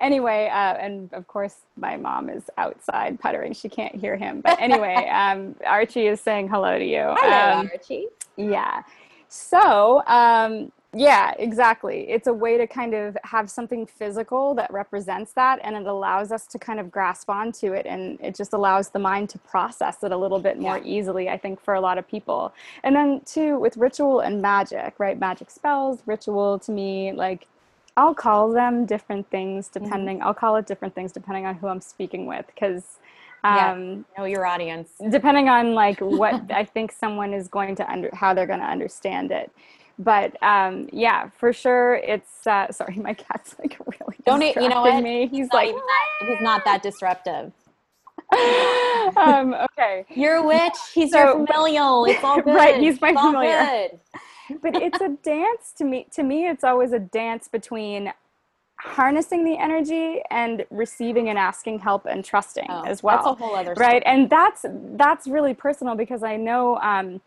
[0.00, 3.52] anyway, uh, and of course, my mom is outside puttering.
[3.52, 4.40] She can't hear him.
[4.40, 7.14] But anyway, um, Archie is saying hello to you.
[7.18, 8.06] Hello, Um, Archie.
[8.36, 8.82] yeah.
[9.28, 12.08] So, um, yeah, exactly.
[12.08, 16.30] It's a way to kind of have something physical that represents that, and it allows
[16.30, 20.04] us to kind of grasp onto it, and it just allows the mind to process
[20.04, 20.84] it a little bit more Yeah.
[20.84, 22.54] easily, I think, for a lot of people.
[22.84, 25.18] And then, too, with ritual and magic, right?
[25.18, 27.48] Magic spells, ritual to me, like,
[27.96, 31.80] I'll call them different things depending, I'll call it different things depending on who I'm
[31.80, 32.98] speaking with, because.
[33.44, 33.72] Yeah.
[33.72, 34.92] Um, Know your audience.
[35.10, 38.64] depending on like what I think someone is going to under how they're going to
[38.64, 39.52] understand it.
[39.98, 44.80] But um, yeah, for sure, it's uh, sorry, my cat's like really Don't you know
[44.80, 45.02] what?
[45.02, 45.26] me.
[45.26, 47.52] He's He's not like, even that, he's not that disruptive.
[49.16, 50.72] um, okay, You're a witch.
[50.94, 52.06] He's So- your familial.
[52.06, 52.54] It's all good.
[52.54, 53.90] Right, he's my It's familiar.
[54.62, 56.06] But it's a dance to me.
[56.12, 58.12] To me, it's always a dance between
[58.78, 63.16] harnessing the energy and receiving and asking help and trusting Oh, as well.
[63.16, 67.20] That's a whole other right and that's that's really personal because i know um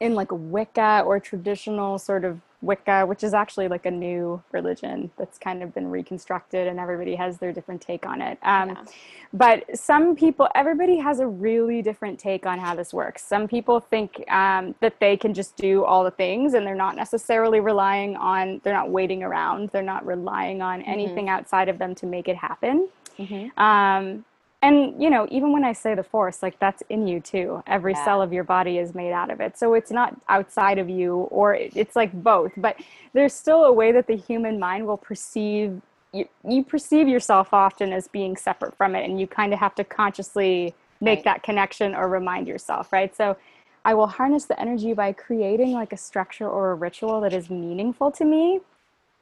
[0.00, 5.10] in like wicca or traditional sort of wicca which is actually like a new religion
[5.16, 8.84] that's kind of been reconstructed and everybody has their different take on it um Yeah.
[9.32, 13.78] but some people everybody has a really different take on how this works some people
[13.78, 18.16] think um, that they can just do all the things and they're not necessarily relying
[18.16, 22.26] on they're not waiting around they're not relying on anything outside of them to make
[22.28, 23.56] it happen Mhm.
[23.58, 24.24] um,
[24.62, 27.94] and you know even when i say the force like that's in you too every
[27.94, 28.04] Yeah.
[28.04, 31.16] cell of your body is made out of it so it's not outside of you
[31.30, 32.76] or it's like both but
[33.12, 35.80] there's still a way that the human mind will perceive
[36.12, 39.74] you, you perceive yourself often as being separate from it and you kind of have
[39.76, 41.24] to consciously make Right.
[41.24, 43.36] that connection or remind yourself right so
[43.84, 47.48] i will harness the energy by creating like a structure or a ritual that is
[47.50, 48.60] meaningful to me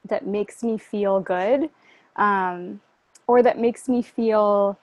[0.08, 1.68] that makes me feel good
[2.16, 2.80] um,
[3.26, 4.78] or that makes me feel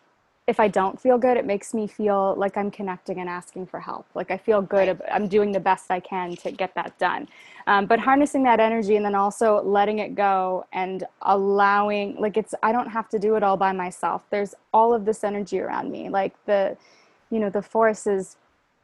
[0.47, 3.79] if i don't feel good it makes me feel like i'm connecting and asking for
[3.79, 4.05] help.
[4.13, 5.09] Like i feel good Right.
[5.11, 7.27] i'm doing the best i can to get that done.
[7.67, 12.53] Um, but harnessing that energy and then also letting it go and allowing like it's
[12.63, 14.23] i don't have to do it all by myself.
[14.29, 16.09] There's all of this energy around me.
[16.09, 16.77] Like the
[17.29, 18.37] you know the force is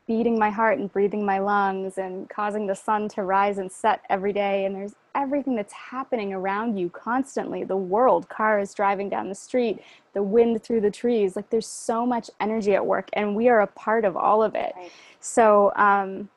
[0.10, 4.02] beating my heart and breathing my lungs and causing the sun to rise and set
[4.10, 9.30] every day and there's everything that's happening around you constantly the world cars driving down
[9.30, 9.80] the street
[10.16, 13.62] the wind through the trees like there's so much energy at work and we are
[13.62, 14.92] a part of all of it Right.
[15.20, 16.28] so um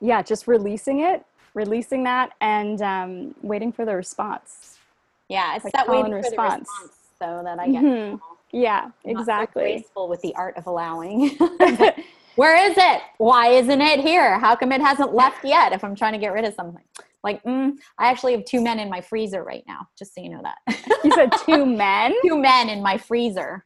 [0.00, 4.78] yeah just releasing it releasing that and um, waiting for the response
[5.28, 6.68] Yeah, it's Like that waiting and for the response.
[6.68, 7.82] response, though, that I get.
[7.84, 8.20] Mhm.
[8.50, 11.38] yeah I'm not so exactly graceful with the art of allowing.
[12.36, 13.02] Where is it?
[13.18, 14.38] Why isn't it here?
[14.38, 15.72] How come it hasn't left yet?
[15.72, 16.84] If I'm trying to get rid of something,
[17.24, 19.88] like mm, I actually have two men in my freezer right now.
[19.98, 20.58] Just so you know that.
[21.02, 23.64] you said two men two men in my freezer.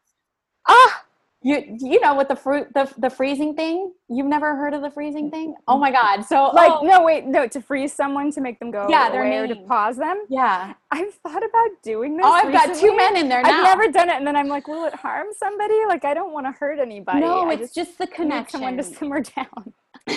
[0.69, 1.05] ah
[1.43, 3.93] You you know with the fruit the the freezing thing?
[4.09, 5.55] You've never heard of the freezing thing?
[5.69, 6.23] Oh my god.
[6.23, 9.37] So like oh, no wait no to freeze someone to make them go Yeah, away
[9.39, 10.75] or to pause them yeah.
[10.91, 13.51] i've thought about doing this Oh, I've got two men in there now.
[13.59, 16.33] i've never done it and then i'm like will it harm somebody like i don't
[16.33, 18.61] want to hurt anybody no, I it's just, the connection.
[18.61, 19.73] someone to simmer down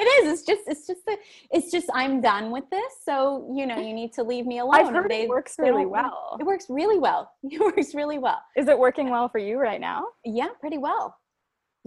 [0.00, 0.32] it is.
[0.32, 0.62] It's just.
[0.66, 1.16] It's just the.
[1.50, 1.88] It's just.
[1.94, 2.92] I'm done with this.
[3.04, 4.74] So you know, you need to leave me alone.
[4.74, 7.30] i've heard they- it works really well It works really well.
[7.44, 8.40] It works really well.
[8.56, 11.16] is it working well for you right now Yeah, pretty well.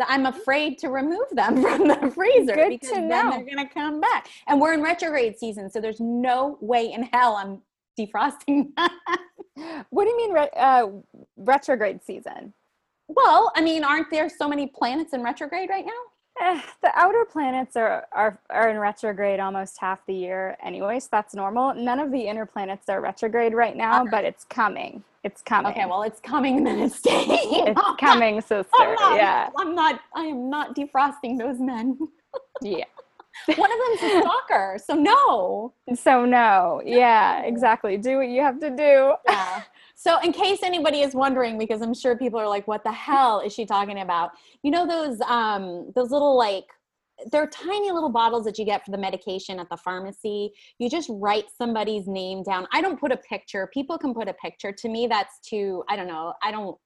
[0.08, 3.32] I'm afraid to remove them from the freezer Good because to then know.
[3.32, 4.28] they're gonna come back.
[4.48, 7.62] And we're in retrograde season, so there's no way in hell I'm
[8.00, 8.68] defrosting.
[9.90, 10.88] what do you mean re- uh,
[11.36, 12.54] retrograde season
[13.10, 16.02] well, I mean, aren't there so many planets in retrograde right now?
[16.42, 16.62] Eh,
[16.98, 21.74] outer planets are, are are in retrograde almost half the year anyway, so that's normal.
[21.74, 25.04] None of the inner planets are retrograde right now, but it's coming.
[25.24, 25.72] It's coming.
[25.72, 27.28] Okay, well, it's coming and then it's staying.
[27.68, 28.68] it's coming, sister.
[28.80, 30.02] I'm not, Yeah, I'm not.
[30.16, 31.98] I am not defrosting those men.
[32.62, 32.84] yeah.
[33.56, 35.74] One of them's a stalker, so no.
[35.96, 37.98] So no, yeah, exactly.
[37.98, 39.14] Do what you have to do.
[39.30, 39.62] Yeah.
[40.00, 43.40] So, in case anybody is wondering, because I'm sure people are like, "What the hell
[43.40, 44.32] is she talking about?"
[44.64, 46.66] You know those um those little like
[47.32, 50.52] they're tiny little bottles that you get for the medication at the pharmacy.
[50.80, 52.68] You just write somebody's name down.
[52.72, 53.70] I don't put a picture.
[53.74, 54.72] People can put a picture.
[54.72, 55.84] To me, that's too.
[55.90, 56.34] I don't know.
[56.44, 56.78] I don't.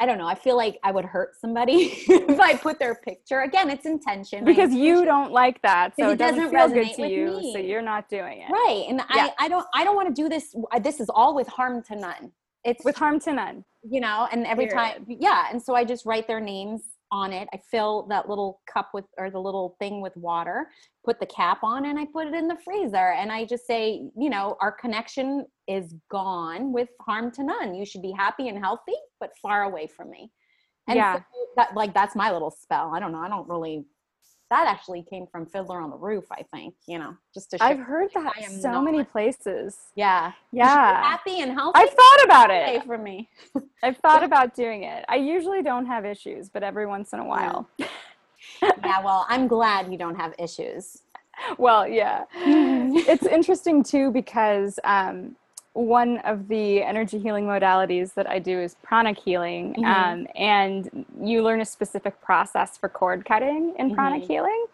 [0.00, 0.26] I don't know.
[0.26, 1.74] I feel like I would hurt somebody
[2.08, 3.42] if I put their picture.
[3.42, 4.44] Again, it's intention.
[4.44, 7.38] Because you don't like that, so it it doesn't, doesn't feel good resonate to you,
[7.38, 7.52] me.
[7.52, 8.50] so you're not doing it.
[8.50, 9.28] right, and Yeah.
[9.38, 9.64] I, I don't.
[9.72, 10.54] I don't want to do this.
[10.72, 12.32] uh, This is all with harm to none.
[12.64, 13.64] It's With harm to none.
[13.88, 16.80] you know and every time yeah and so i just write their names
[17.14, 17.48] on it.
[17.54, 20.66] I fill that little cup with or the little thing with water
[21.04, 23.12] put the cap on and i put it in the freezer.
[23.20, 27.74] And i just say you know our connection is gone with harm to none.
[27.74, 30.30] You should be happy and healthy but far away from me.
[30.88, 31.16] And Yeah.
[31.16, 31.22] so
[31.56, 32.92] that like that's my little spell.
[32.94, 33.20] I don't know.
[33.20, 33.84] I don't really
[34.50, 37.64] that actually came from fiddler on the roof i think you know just to show
[37.64, 39.76] I've heard that so many places.
[39.94, 41.02] yeah You should be Yeah.
[41.02, 42.84] happy and healthy I've thought about it.
[42.84, 43.28] For me
[43.82, 45.04] I've thought about doing it.
[45.08, 47.68] I usually don't have issues, but every once in a while.
[48.60, 51.02] yeah well i'm glad you don't have issues
[51.58, 52.26] well, yeah.
[53.12, 55.34] it's interesting too because um,
[55.74, 59.84] one of the energy healing modalities that I do is pranic healing, Mhm.
[59.84, 64.26] um, and you learn a specific process for cord cutting in pranic Mhm.
[64.26, 64.66] healing.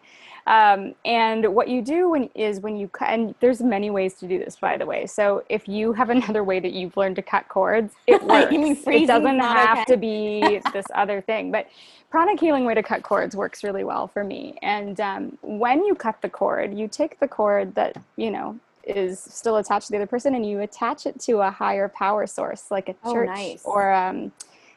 [0.47, 4.27] Um, and what you do when is when you cut, and there's many ways to
[4.27, 5.05] do this, by the way.
[5.05, 8.51] So if you have another way that you've learned to cut cords, it works.
[8.87, 9.85] It doesn't not have okay?
[9.93, 11.67] to be this other thing, but
[12.11, 14.57] pranic healing way to cut cords works really well for me.
[14.61, 19.19] And um, when you cut the cord, you take the cord that you know is
[19.19, 22.71] still attached to the other person, and you attach it to a higher power source,
[22.71, 23.61] like a Oh, church, nice.
[23.65, 24.31] or um,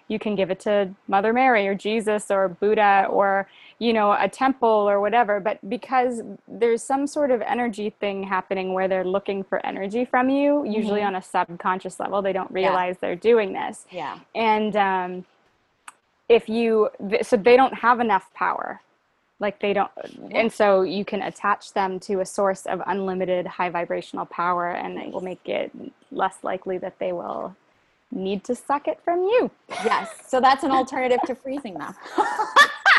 [0.08, 4.28] you can give it to Mother Mary or Jesus or Buddha or you know a
[4.28, 5.40] temple or whatever.
[5.40, 10.28] But because there's some sort of energy thing happening where they're looking for energy from
[10.28, 11.06] you, usually Mhm.
[11.08, 15.24] on a subconscious level, they don't realize they're doing this yeah and um,
[16.28, 18.80] if you th- so they don't have enough power
[19.40, 19.90] like they don't
[20.32, 24.98] and so you can attach them to a source of unlimited high vibrational power and
[24.98, 25.70] it will make it
[26.12, 27.54] less likely that they will
[28.12, 29.50] need to suck it from you
[29.84, 30.10] Yes.
[30.28, 31.94] So that's an alternative to freezing them.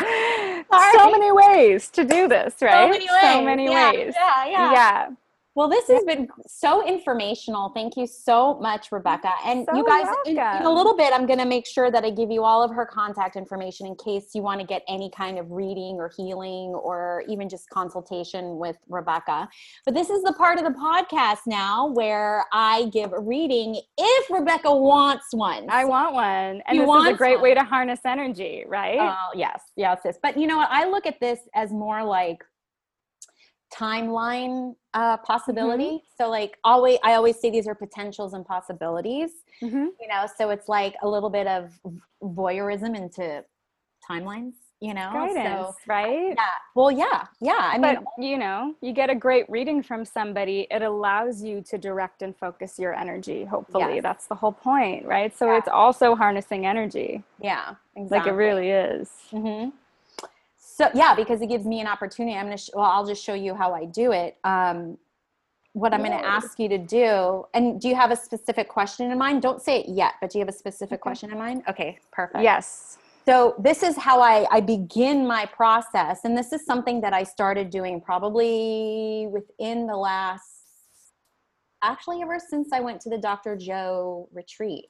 [0.92, 3.20] so many ways to do this right many ways.
[3.22, 4.72] so many Yeah, ways yeah, yeah.
[4.72, 5.08] yeah
[5.56, 7.70] Well, this has been so informational.
[7.70, 9.32] Thank you so much, Rebekah.
[9.42, 12.04] And So you guys, in, in a little bit, I'm going to make sure that
[12.04, 15.10] I give you all of her contact information in case you want to get any
[15.16, 19.48] kind of reading or healing or even just consultation with Rebekah.
[19.86, 24.30] But this is the part of the podcast now where I give a reading if
[24.30, 25.70] Rebekah wants one.
[25.70, 27.44] i want one and You this is a great one.
[27.44, 30.18] way to harness energy right Oh, yes, yes, yes.
[30.22, 30.68] But you know what?
[30.70, 32.44] I look at this as more like
[33.74, 36.02] timeline uh, possibility.
[36.16, 39.30] So, like, always, I always say these are potentials and possibilities.
[39.62, 39.88] Mhm.
[40.00, 41.78] You know, so it's like a little bit of
[42.22, 43.44] voyeurism into
[44.08, 44.52] timelines.
[44.78, 46.44] You know, guidance so right yeah.
[46.74, 47.54] Well, yeah, yeah.
[47.72, 51.78] I mean, you know you get a great reading from somebody it allows you to
[51.78, 54.02] direct and focus your energy hopefully Yes.
[54.02, 55.56] that's the whole point right so Yeah.
[55.56, 58.18] it's also harnessing energy yeah, exactly.
[58.18, 59.70] like it really is hmm
[60.76, 62.36] So yeah, because it gives me an opportunity.
[62.36, 62.58] I'm gonna.
[62.58, 64.36] Sh- well, I'll just show you how I do it.
[64.44, 64.98] Um,
[65.72, 69.10] what I'm going to ask you to do, and do you have a specific question
[69.10, 69.42] in mind?
[69.42, 71.64] Don't say it yet, but do you have a specific question in mind?
[71.68, 72.42] Okay, perfect.
[72.42, 77.12] yes So this is how I, I begin my process, and this is something that
[77.12, 80.44] I started doing probably within the last,
[81.82, 83.54] actually ever since I went to the Dr.
[83.54, 84.86] Joe retreat.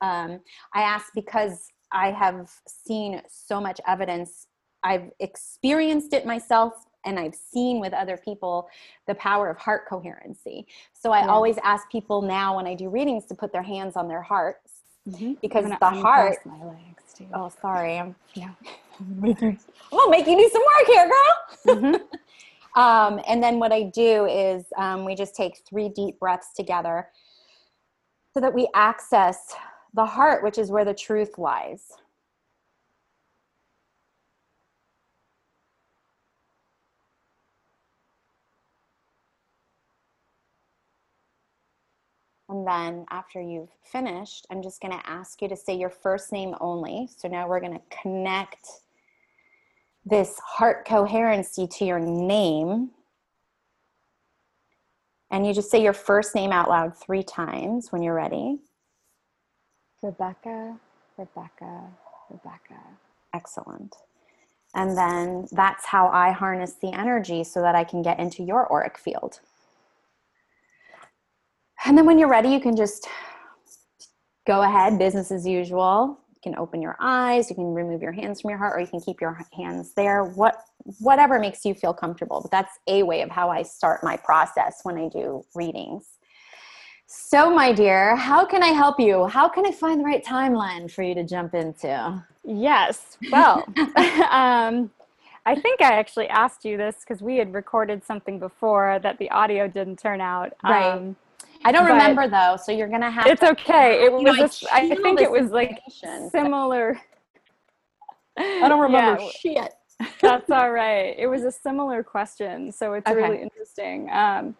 [0.00, 0.40] Um,
[0.74, 4.47] I asked because I have seen so much evidence.
[4.82, 8.68] I've experienced it myself, and I've seen with other people
[9.06, 10.66] the power of heart coherency.
[10.92, 11.28] So I Yeah.
[11.28, 14.82] always ask people now when I do readings to put their hands on their hearts
[15.40, 17.98] because I'm the heart my legs too Oh, sorry.
[17.98, 18.50] I'm, Yeah.
[19.00, 19.20] I'm
[19.90, 21.76] gonna make you do some work here, girl.
[21.76, 22.00] Mhm.
[22.76, 27.08] Um, and then what I do is um, we just take three deep breaths together
[28.32, 29.54] so that we access
[29.94, 31.90] the heart, which is where the truth lies.
[42.48, 46.32] And then after you've finished, I'm just going to ask you to say your first
[46.32, 47.08] name only.
[47.14, 48.66] So now we're going to connect
[50.06, 52.90] this heart coherency to your name.
[55.30, 58.58] And you just say your first name out loud three times when you're ready.
[60.02, 60.78] rebekah
[61.18, 61.90] rebekah
[62.30, 62.82] rebekah
[63.34, 63.94] Excellent.
[64.74, 68.70] And then that's how I harness the energy so that I can get into your
[68.72, 69.40] auric field.
[71.84, 73.08] And then when you're ready, you can just
[74.46, 76.18] go ahead, business as usual.
[76.34, 78.86] You can open your eyes, you can remove your hands from your heart, or you
[78.86, 80.24] can keep your hands there.
[80.24, 80.62] What
[81.00, 82.40] whatever makes you feel comfortable.
[82.40, 86.06] But that's a way of how I start my process when I do readings.
[87.06, 89.26] So, my dear, how can I help you?
[89.26, 92.22] How can I find the right timeline for you to jump into?
[92.44, 93.16] Yes.
[93.32, 93.64] Well,
[94.30, 94.90] um,
[95.46, 99.30] I think I actually asked you this because we had recorded something before that the
[99.30, 100.52] audio didn't turn out.
[100.62, 100.92] Right.
[100.92, 101.16] Um,
[101.64, 103.26] I don't remember though, so you're gonna have.
[103.26, 104.04] It's to, okay.
[104.04, 104.22] It was.
[104.62, 105.80] Know, I, I think it was like
[106.30, 107.00] similar.
[108.36, 109.74] I don't remember yeah, shit.
[110.20, 111.14] That's all right.
[111.18, 113.20] It was a similar question, so it's okay.
[113.20, 114.08] really interesting.
[114.10, 114.56] Um,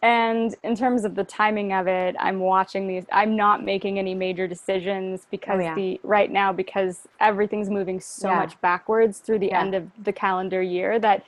[0.00, 3.04] and in terms of the timing of it, I'm watching these.
[3.10, 5.74] I'm not making any major decisions because oh, yeah.
[5.74, 8.36] the right now because everything's moving so yeah.
[8.36, 9.60] much backwards through the yeah.
[9.60, 11.24] end of the calendar year that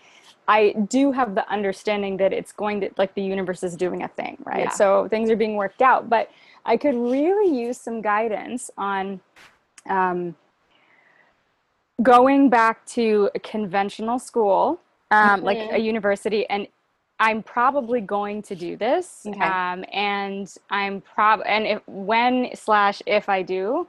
[0.50, 4.08] I do have the understanding that it's going to like the universe is doing a
[4.08, 4.72] thing, right?
[4.72, 6.28] So things are being worked out, but
[6.64, 9.20] I could really use some guidance on
[9.88, 10.34] um,
[12.02, 14.80] going back to a conventional school,
[15.12, 15.44] um, mm-hmm.
[15.44, 16.66] like a university, and
[17.20, 19.26] I'm probably going to do this.
[19.28, 19.40] Okay.
[19.40, 23.86] Um, and I'm prob and if when slash if I do,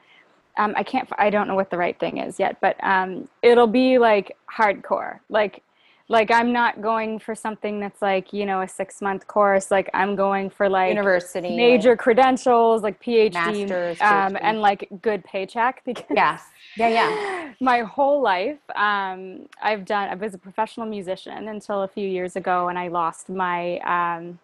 [0.59, 1.09] um, I can't.
[1.18, 5.22] I don't know what the right thing is yet, but um, it'll be like hardcore,
[5.28, 5.64] like
[6.12, 9.72] like i'm not going for something that's like you know a six month course.
[9.72, 15.24] Like i'm going for like university major credentials like phd Masters, um, and like good
[15.24, 16.38] paycheck because yeah.
[16.78, 17.53] Yeah yeah.
[17.59, 22.36] my whole life um, i've done i was a professional musician until a few years
[22.36, 24.38] ago and i lost my um,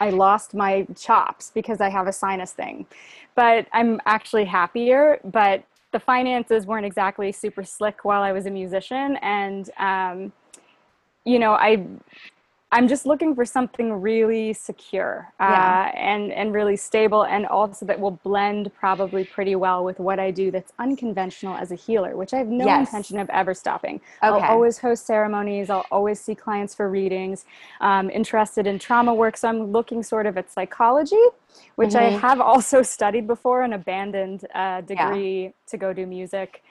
[0.00, 2.86] i lost my chops because i have a sinus thing.
[3.34, 8.50] But i'm actually happier but the finances weren't exactly super slick while i was a
[8.50, 10.32] musician and um,
[11.24, 11.86] you know, I
[12.74, 15.92] I'm just looking for something really secure uh, yeah.
[15.94, 20.30] and and really stable, and also that will blend probably pretty well with what I
[20.30, 20.50] do.
[20.50, 22.88] That's unconventional as a healer, which I have no yes.
[22.88, 23.96] intention of ever stopping.
[23.96, 24.02] Okay.
[24.22, 25.68] I'll always host ceremonies.
[25.68, 27.44] I'll always see clients for readings.
[27.82, 31.22] Um, interested in trauma work, so I'm looking sort of at psychology,
[31.74, 32.16] which mm-hmm.
[32.16, 35.50] I have also studied before and abandoned a degree yeah.
[35.66, 36.62] to go do music.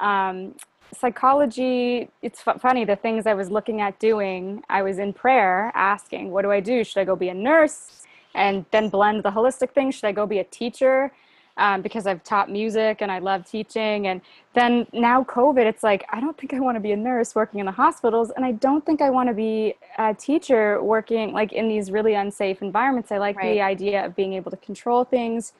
[0.00, 0.54] Um,
[0.94, 5.72] psychology it's f- funny the things i was looking at doing i was in prayer
[5.74, 6.84] asking what do i do?
[6.84, 8.02] Should i go be a nurse
[8.34, 9.90] and then blend the holistic thing?
[9.90, 11.12] Should i go be a teacher?
[11.58, 14.20] Um, because i've taught music and i love teaching and
[14.52, 17.60] then now covid it's like i don't think i want to be a nurse working
[17.60, 21.54] in the hospitals and i don't think i want to be a teacher working like
[21.54, 23.10] in these really unsafe environments.
[23.10, 23.54] I like right.
[23.54, 25.54] the idea of being able to control things.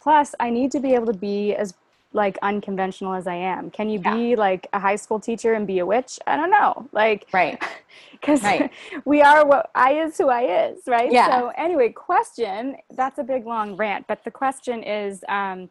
[0.00, 1.74] Plus i need to be able to be as
[2.12, 3.70] like unconventional as I am.
[3.70, 4.14] Can you yeah.
[4.14, 6.18] be like a high school teacher and be a witch?
[6.26, 6.88] I don't know.
[6.92, 7.62] Like right.
[8.12, 8.70] Because right.
[9.04, 11.10] we are what I is who I is, right?
[11.10, 11.26] Yeah.
[11.26, 15.68] So anyway, question, that's a big long rant, but the question is um,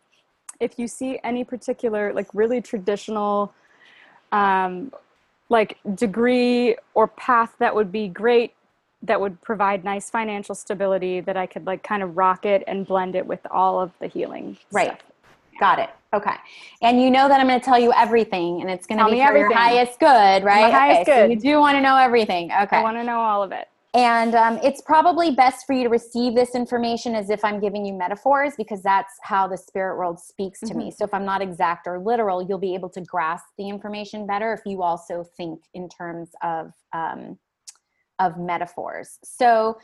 [0.60, 3.54] if you see any particular like really traditional
[4.34, 4.92] um,
[5.48, 8.54] like degree or path that would be great
[9.04, 12.86] that would provide nice financial stability that I could like kind of rock it and
[12.86, 14.58] blend it with all of the healing.
[14.72, 14.90] Right.
[14.90, 15.11] Stuff.
[15.62, 15.92] Got it.
[16.12, 16.34] Okay.
[16.82, 19.24] And you know that I'm going to tell you everything and it's going to be
[19.24, 20.64] for your highest good, right?
[20.64, 21.40] My highest okay, good.
[21.40, 22.52] So you do want to know everything.
[22.64, 22.78] Okay.
[22.78, 23.68] I want to know all of it.
[23.94, 27.86] And um, it's probably best for you to receive this information as if I'm giving
[27.86, 30.78] you metaphors because that's how the spirit world speaks to mm-hmm.
[30.80, 30.92] me.
[30.92, 34.54] So if I'm not exact or literal, you'll be able to grasp the information better
[34.54, 37.38] if you also think in terms of um,
[38.20, 39.20] of metaphors.
[39.24, 39.78] So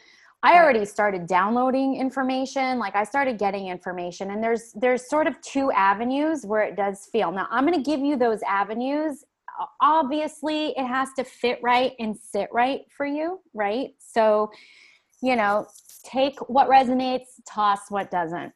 [0.48, 2.80] I already started downloading information.
[2.80, 7.10] Like I started getting information and there's there's sort of two avenues where it does
[7.12, 7.34] feel.
[7.34, 9.26] Now, I'm going to give you those avenues.
[9.82, 13.90] Obviously, it has to fit right and sit right for you, right?
[14.00, 14.50] So,
[15.22, 15.68] you know,
[16.06, 18.54] take what resonates, toss what doesn't.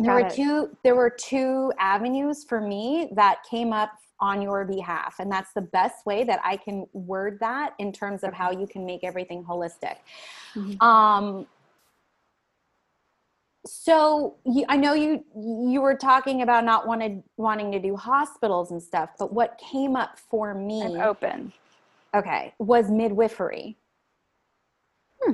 [0.00, 0.34] There Got were it.
[0.34, 5.16] two there were two avenues for me that came up on your behalf.
[5.18, 8.66] And that's the best way that I can word that in terms of how you
[8.66, 9.96] can make everything holistic.
[10.54, 10.82] Mm-hmm.
[10.82, 11.46] Um,
[13.66, 18.70] so you, I know you you were talking about not wanted wanting to do hospitals
[18.70, 21.52] and stuff, but what came up for me I'm open.
[22.14, 23.76] Okay, was midwifery.
[25.22, 25.32] Hmm.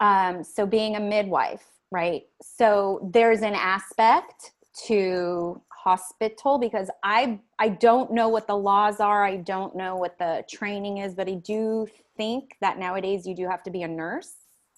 [0.00, 2.22] Um, so being a midwife, right?
[2.42, 4.52] So there's an aspect
[4.86, 9.22] to hospital because I I don't know what the laws are.
[9.22, 13.46] I don't know what the training is, but I do think that nowadays you do
[13.46, 14.32] have to be a nurse.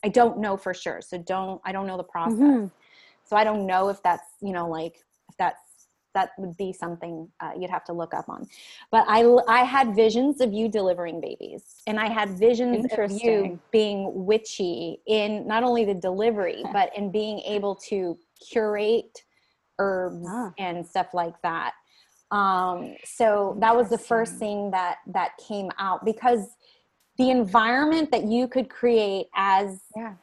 [0.05, 1.01] I don't know for sure.
[1.01, 2.39] So don't I don't know the process.
[2.39, 2.67] Mm-hmm.
[3.25, 4.97] So I don't know if that's, you know, like
[5.29, 5.61] if that's
[6.15, 8.49] that would be something uh, you'd have to look up on.
[8.91, 13.61] But I I had visions of you delivering babies and I had visions of you
[13.71, 18.19] being witchy in not only the delivery but in being able to
[18.51, 19.23] curate
[19.79, 20.53] herbs ah.
[20.59, 21.73] and stuff like that
[22.33, 26.57] um so that was the first thing that that came out because
[27.19, 30.15] the environment that you could create as Yeah.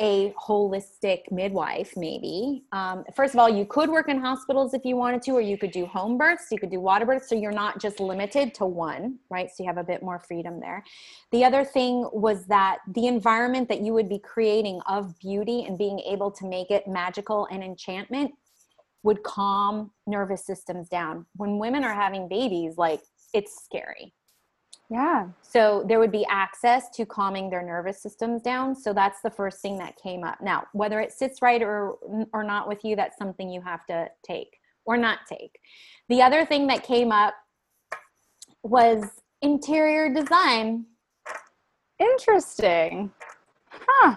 [0.00, 4.94] a holistic midwife maybe um, first of all you could work in hospitals if you
[4.96, 7.50] wanted to or you could do home births you could do water births so you're
[7.50, 10.84] not just limited to one right so you have a bit more freedom there
[11.32, 15.76] the other thing was that the environment that you would be creating of beauty and
[15.76, 18.30] being able to make it magical and enchantment
[19.02, 23.00] would calm nervous systems down when women are having babies like
[23.32, 24.12] it's scary
[24.90, 25.28] Yeah.
[25.42, 28.74] so there would be access to calming their nervous systems down.
[28.74, 30.40] So that's the first thing that came up.
[30.40, 31.98] Now, whether it sits right or
[32.32, 35.58] or not with you, that's something you have to take or not take.
[36.08, 37.34] The other thing that came up
[38.62, 39.04] was
[39.42, 40.86] interior design,
[42.00, 43.10] Interesting.
[43.70, 44.16] Huh.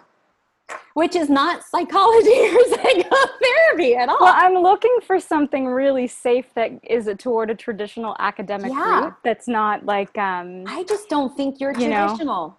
[0.94, 4.18] Which is not psychology or psychotherapy at all.
[4.20, 9.02] Well, I'm looking for something really safe that is a, toward a traditional academic Yeah.
[9.02, 12.58] route that's not like um I just don't think you're You know, traditional.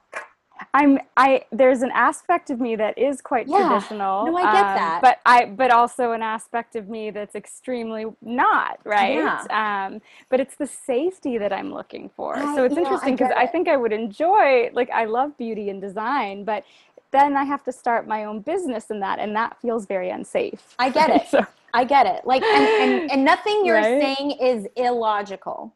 [0.74, 3.68] I'm I there's an aspect of me that is quite Yeah.
[3.68, 4.26] traditional.
[4.26, 5.00] No, I get um, that.
[5.02, 9.26] But I but also an aspect of me that's extremely not, right?
[9.50, 12.36] Um but it's the safety that I'm looking for.
[12.36, 15.68] I- so it's know, interesting because I think I would enjoy like I love beauty
[15.68, 16.64] and design, but
[17.12, 20.74] then I have to start my own business in that and that feels very unsafe.
[20.78, 21.26] I get it.
[21.28, 22.26] so, I get it.
[22.26, 23.98] Like and and, and nothing you're Right?
[24.00, 25.74] saying is illogical.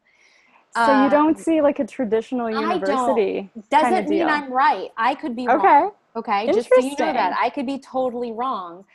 [0.73, 2.61] so you Um, don't see like a traditional don't.
[2.61, 4.21] university doesn't kinda mean.
[4.29, 4.89] I'm right.
[4.97, 5.59] I could be wrong.
[5.59, 5.89] Okay.
[6.15, 6.47] Okay.
[6.53, 8.85] Just so you know that I could be totally wrong.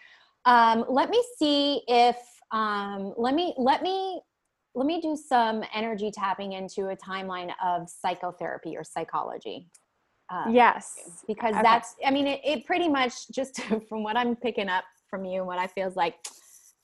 [0.44, 2.16] Um, let me see if
[2.52, 4.20] um, let me let me
[4.74, 9.68] let me do some energy tapping into a timeline of psychotherapy or psychology.
[10.30, 11.22] Uh, Yes.
[11.26, 11.62] because Okay.
[11.62, 15.38] that's I mean it, it pretty much just from what I'm picking up from you
[15.40, 16.14] and what I feels like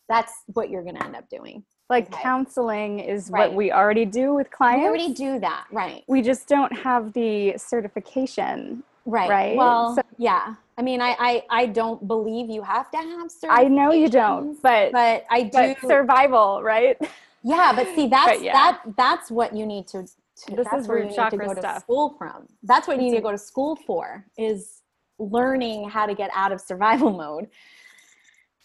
[0.08, 1.64] that's what you're gonna end up doing.
[1.90, 2.22] Like Okay.
[2.22, 3.48] counseling is Right.
[3.50, 4.82] what we already do with clients.
[4.82, 6.04] We already do that, right?
[6.08, 8.82] we just don't have the certification.
[9.06, 9.30] Right.
[9.30, 9.56] Right?
[9.56, 10.54] Well, So- yeah.
[10.76, 14.60] I mean, I, I I don't believe you have to have I know you don't,
[14.62, 15.50] but but I do.
[15.50, 16.96] but survival, right?
[17.42, 18.52] yeah, but see, that's yeah.
[18.52, 20.06] that that's what you need to.
[20.46, 21.82] To This that's is where root you need to chakra go to stuff.
[21.82, 22.46] school from.
[22.62, 24.82] That's what you need to go to school for is
[25.18, 27.48] learning how to get out of survival mode.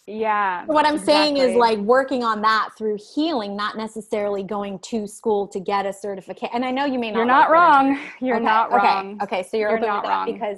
[0.06, 0.66] Yeah.
[0.66, 5.48] What I'm saying is like working on that through healing, not necessarily going to school
[5.48, 6.50] to get a certificate.
[6.54, 7.18] And I know you may not.
[7.20, 8.00] You're not wrong.
[8.20, 9.20] You're okay, not wrong.
[9.24, 9.48] Okay, Okay.
[9.50, 10.32] so you're, You're not wrong.
[10.34, 10.58] because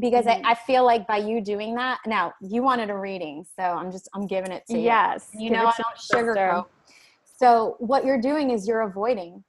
[0.00, 0.44] because Mhm.
[0.44, 3.92] I, I feel like by you doing that, now you wanted a reading, so I'm
[3.92, 4.80] just I'm giving it to you.
[4.84, 5.28] Yes.
[5.32, 5.96] You give know I don't
[6.26, 6.66] sugarcoat.
[7.38, 9.42] So what you're doing is you're avoiding.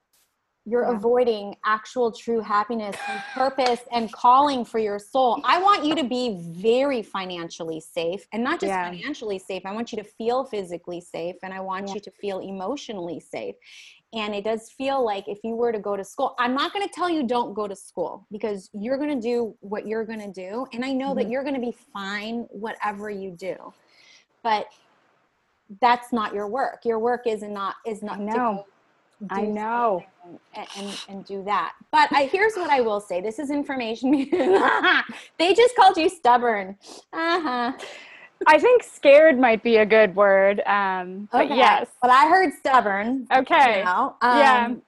[0.67, 0.97] You're Yeah.
[0.97, 5.39] avoiding actual true happiness and purpose and calling for your soul.
[5.43, 8.89] I want you to be very financially safe and not just Yeah.
[8.89, 9.63] financially safe.
[9.63, 11.93] I want you to feel physically safe and I want Yeah.
[11.95, 13.55] you to feel emotionally safe.
[14.13, 16.87] And it does feel like if you were to go to school, I'm not going
[16.87, 20.21] to tell you don't go to school because you're going to do what you're going
[20.21, 20.65] to do.
[20.73, 21.31] And I know that Mhm.
[21.31, 23.73] you're going to be fine whatever you do.
[24.41, 24.67] But
[25.81, 26.85] that's not your work.
[26.85, 28.65] Your work is not is not I to go
[29.29, 30.03] I know.
[30.55, 31.73] And, and and do that.
[31.91, 33.21] But I here's what I will say.
[33.21, 34.11] This is information.
[35.37, 36.77] they just called you stubborn.
[37.13, 37.71] Uh-huh.
[38.47, 40.61] I think scared might be a good word.
[40.65, 41.55] Um, but Okay.
[41.57, 41.87] yes.
[42.01, 43.27] But I heard stubborn.
[43.33, 43.79] Okay.
[43.79, 44.15] You know?
[44.21, 44.65] Yeah.
[44.65, 44.81] Um,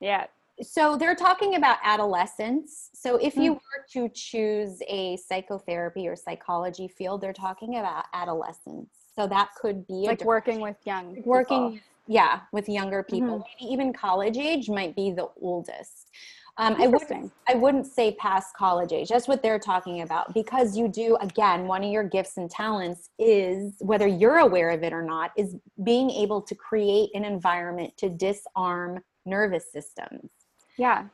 [0.00, 0.26] Yeah.
[0.62, 2.90] so they're talking about adolescence.
[2.94, 8.88] So if you were to choose a psychotherapy or psychology field, they're talking about adolescence.
[9.16, 10.26] So that could be Like direction.
[10.26, 11.22] working with young.
[11.24, 11.78] working people.
[12.06, 13.44] Yeah with younger people Mhm.
[13.60, 16.10] maybe even college age might be the oldest
[16.56, 19.08] um, I wouldn't, I wouldn't say past college age.
[19.08, 23.10] That's what they're talking about because you do, again, one of your gifts and talents
[23.18, 27.96] is, whether you're aware of it or not, is being able to create an environment
[27.96, 30.30] to disarm nervous systems.
[30.76, 31.06] Yeah.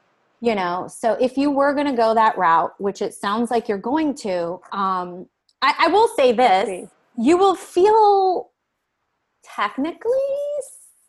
[0.43, 3.67] You know, so if you were going to go that route, which it sounds like
[3.67, 5.27] you're going to, um,
[5.63, 6.89] I, I will say this
[7.19, 8.51] you will feel
[9.43, 10.11] technically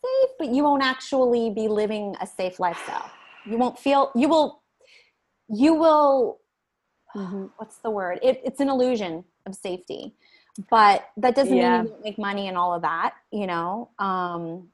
[0.04, 3.10] safe, but you won't actually be living a safe lifestyle.
[3.46, 4.62] You won't feel, you will,
[5.50, 6.40] you will,
[7.16, 7.50] Mhm.
[7.58, 8.20] what's the word?
[8.22, 10.14] It, it's an illusion of safety,
[10.70, 11.78] but that doesn't Yeah.
[11.78, 13.90] mean you don't make money and all of that, you know?
[14.00, 14.72] Um,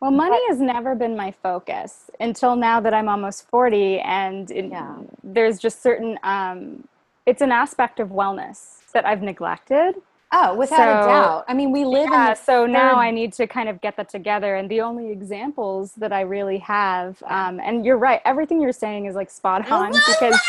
[0.00, 4.66] Well, money has never been my focus until now that I'm almost 40 and it,
[4.70, 4.98] Yeah.
[5.24, 6.86] there's just certain um
[7.24, 9.96] it's an aspect of wellness that I've neglected.
[10.32, 11.44] Oh, without a doubt.
[11.48, 13.96] I mean, we live Yeah, in the so now I need to kind of get
[13.96, 18.60] that together and the only examples that I really have um and you're right, everything
[18.60, 20.40] you're saying is like spot on because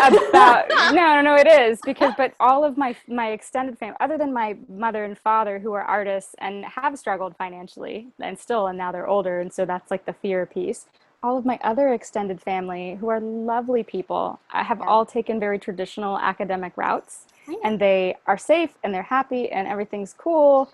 [0.00, 4.18] about no no no it is because but all of my my extended family other
[4.18, 8.78] than my mother and father who are artists and have struggled financially and still and
[8.78, 10.86] now they're older and so that's like the fear piece
[11.22, 14.86] all of my other extended family who are lovely people have Yeah.
[14.86, 17.26] all taken very traditional academic routes
[17.64, 20.70] and they are safe and they're happy and everything's cool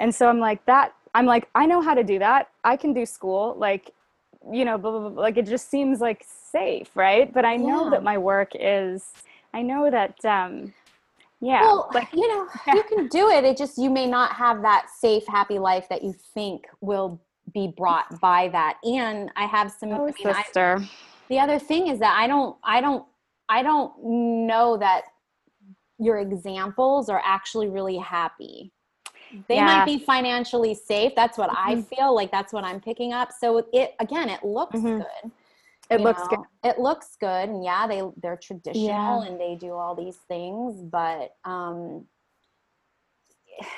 [0.00, 2.92] and so i'm like that i'm like i know how to do that i can
[2.92, 3.92] do school like
[4.52, 7.84] you know blah, blah, blah, like it just seems like safe right but i know
[7.84, 7.90] Yeah.
[7.90, 9.12] that my work is
[9.54, 10.72] i know that um
[11.40, 13.44] yeah well, like you know, you can do it.
[13.44, 17.20] It just you may not have that safe, happy life that you think will
[17.54, 18.78] be brought by that.
[18.84, 19.92] And I have some.
[19.92, 20.88] oh I mean, I, sister
[21.30, 23.04] the other thing is that I don't, I don't,
[23.48, 23.92] I don't
[24.46, 25.02] know that
[25.98, 28.72] your examples are actually really happy.
[29.48, 29.64] They Yeah.
[29.64, 31.14] might be financially safe.
[31.16, 31.88] That's what I Mhm.
[31.88, 32.30] feel like.
[32.30, 33.32] That's what I'm picking up.
[33.32, 34.98] So it again, it looks Mhm.
[34.98, 35.32] good.
[35.88, 36.28] it you looks know?
[36.28, 39.28] good It looks good, and yeah, they they're traditional Yeah.
[39.28, 42.06] and they do all these things, but um,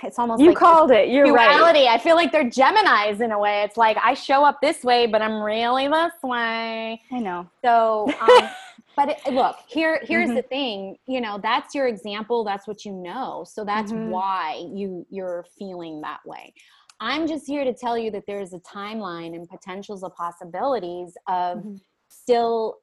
[0.02, 1.86] it's almost you like called it you're right.
[1.88, 3.62] I feel like they're Gemini's in a way.
[3.62, 7.00] It's like I show up this way, but I'm really this way.
[7.12, 8.50] i know So, um,
[8.98, 10.34] but it, look, here here's Mhm.
[10.34, 10.98] the thing.
[11.06, 12.42] You know, that's your example.
[12.42, 13.44] That's what you know.
[13.46, 14.10] So that's Mhm.
[14.10, 16.52] why you you're feeling that way.
[16.98, 21.58] I'm just here to tell you that there's a timeline and potentials of possibilities of
[21.58, 21.80] Mhm.
[22.08, 22.78] still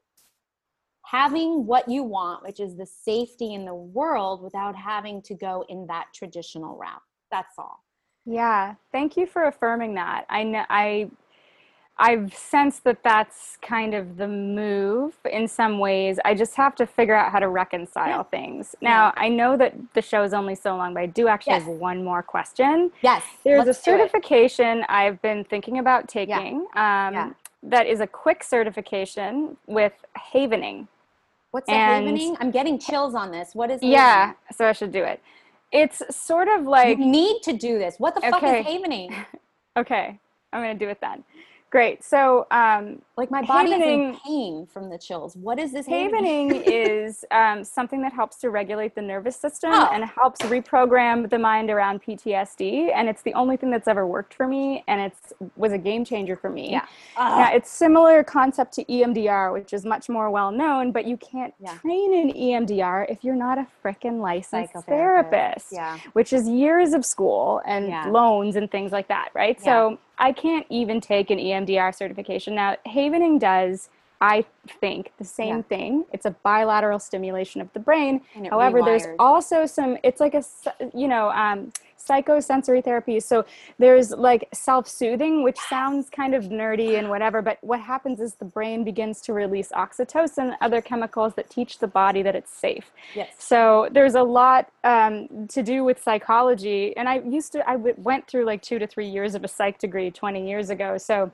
[1.04, 5.66] having what you want, which is the safety in the world without having to go
[5.68, 7.04] in that traditional route.
[7.30, 7.84] That's all.
[8.26, 10.26] Yeah, thank you for affirming that.
[10.30, 11.12] I know I
[11.98, 16.20] I've sensed that that's kind of the move in some ways.
[16.26, 18.24] I just have to figure out how to reconcile Yeah.
[18.24, 18.66] thing.
[18.82, 21.64] Now, I know that the show is only so long, but I do actually Yes.
[21.64, 22.92] have one more question.
[23.02, 23.24] Yes.
[23.46, 27.30] There's let's a certification I've been thinking about taking um, Yeah.
[27.64, 30.90] that is a quick certification with havening.
[31.52, 32.36] What's and- havening?
[32.42, 33.56] I'm getting chills on this.
[33.56, 34.36] What is Yeah, havening?
[34.52, 35.22] so I should do it.
[35.72, 38.00] It's sort of like you need to do this.
[38.00, 39.16] What the fuck is havening?
[39.78, 40.20] okay,
[40.52, 41.24] I'm gonna do it then.
[41.70, 42.04] Great.
[42.04, 45.38] So um, Like my body is in pain from the chills.
[45.38, 46.50] What is this havening?
[46.52, 49.90] Havening is um, something that helps to regulate the nervous system Oh.
[49.94, 52.92] and helps reprogram the mind around PTSD.
[52.94, 56.04] And it's the only thing that's ever worked for me, and it's was a game
[56.04, 56.72] changer for me.
[56.72, 56.86] Yeah.
[57.18, 61.54] Now, it's similar concept to EMDR, which is much more well known, but you can't
[61.60, 61.78] Yeah.
[61.78, 65.98] train in EMDR if you're not a frickin' licensed therapist Yeah.
[66.14, 68.08] which is years of school and Yeah.
[68.10, 69.60] loans and things like that, right?
[69.62, 72.56] So I can't even take an EMDR certification.
[72.56, 73.90] Now, Havening does,
[74.22, 74.46] I
[74.82, 75.62] think, the same Yeah.
[75.64, 76.06] thing.
[76.12, 78.22] It's a bilateral stimulation of the brain.
[78.50, 80.44] However, there's also some, it's like a,
[80.94, 83.20] you know, um, psychosensory therapy.
[83.20, 83.46] So
[83.80, 88.36] there's like self soothing, which sounds kind of nerdy and whatever, but what happens is
[88.36, 92.92] the brain begins to release oxytocin, other chemicals that teach the body that it's safe.
[93.16, 93.30] Yes.
[93.40, 97.96] So there's a lot um, to do with psychology, and I used to I w-
[97.98, 100.98] went through like two to three years of a psych degree 20 years ago.
[100.98, 101.32] So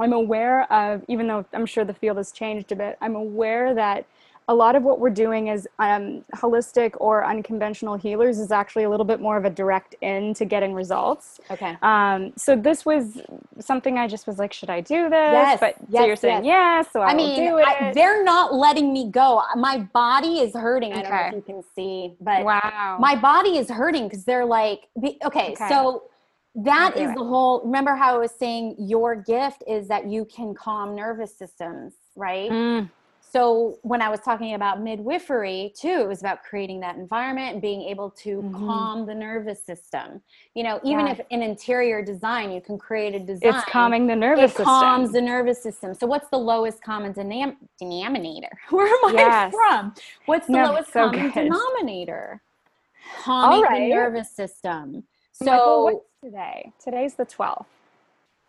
[0.00, 3.74] I'm aware of, even though I'm sure the field has changed a bit, I'm aware
[3.74, 4.06] that
[4.48, 8.90] a lot of what we're doing is um, holistic or unconventional healers is actually a
[8.90, 11.40] little bit more of a direct in to getting results.
[11.50, 11.76] Okay.
[11.82, 13.20] Um, so this was
[13.58, 15.32] something I just was like, should I do this?
[15.32, 16.84] Yes, But so you're saying yes.
[16.86, 17.66] yes, so I, I mean, do it.
[17.66, 19.42] I, they're not letting me go.
[19.56, 20.92] My body is hurting.
[20.92, 21.00] Okay.
[21.00, 22.98] I don't know if you can see, but wow.
[23.00, 25.54] my body is hurting because they're like, okay, Okay.
[25.68, 26.04] so
[26.56, 27.60] that is the whole.
[27.64, 32.50] Remember how I was saying your gift is that you can calm nervous systems, right?
[32.50, 32.90] Mm,
[33.28, 37.60] So when I was talking about midwifery too, it was about creating that environment and
[37.60, 38.66] being able to Mhm.
[38.66, 40.22] calm the nervous system.
[40.54, 41.12] You know, even Yeah.
[41.12, 43.52] if in interior design, you can create a design.
[43.54, 44.64] it's calming the nervous it system.
[44.64, 45.92] calms the nervous system.
[45.92, 48.48] So what's the lowest common denam- denominator?
[48.70, 49.94] Where am I from?
[50.24, 51.34] What's the No, lowest so common good.
[51.34, 52.40] denominator?
[53.22, 53.80] Calming right.
[53.80, 55.04] the nervous system.
[55.40, 56.72] I'm like, well, So today?
[56.82, 57.66] Today's the 12th.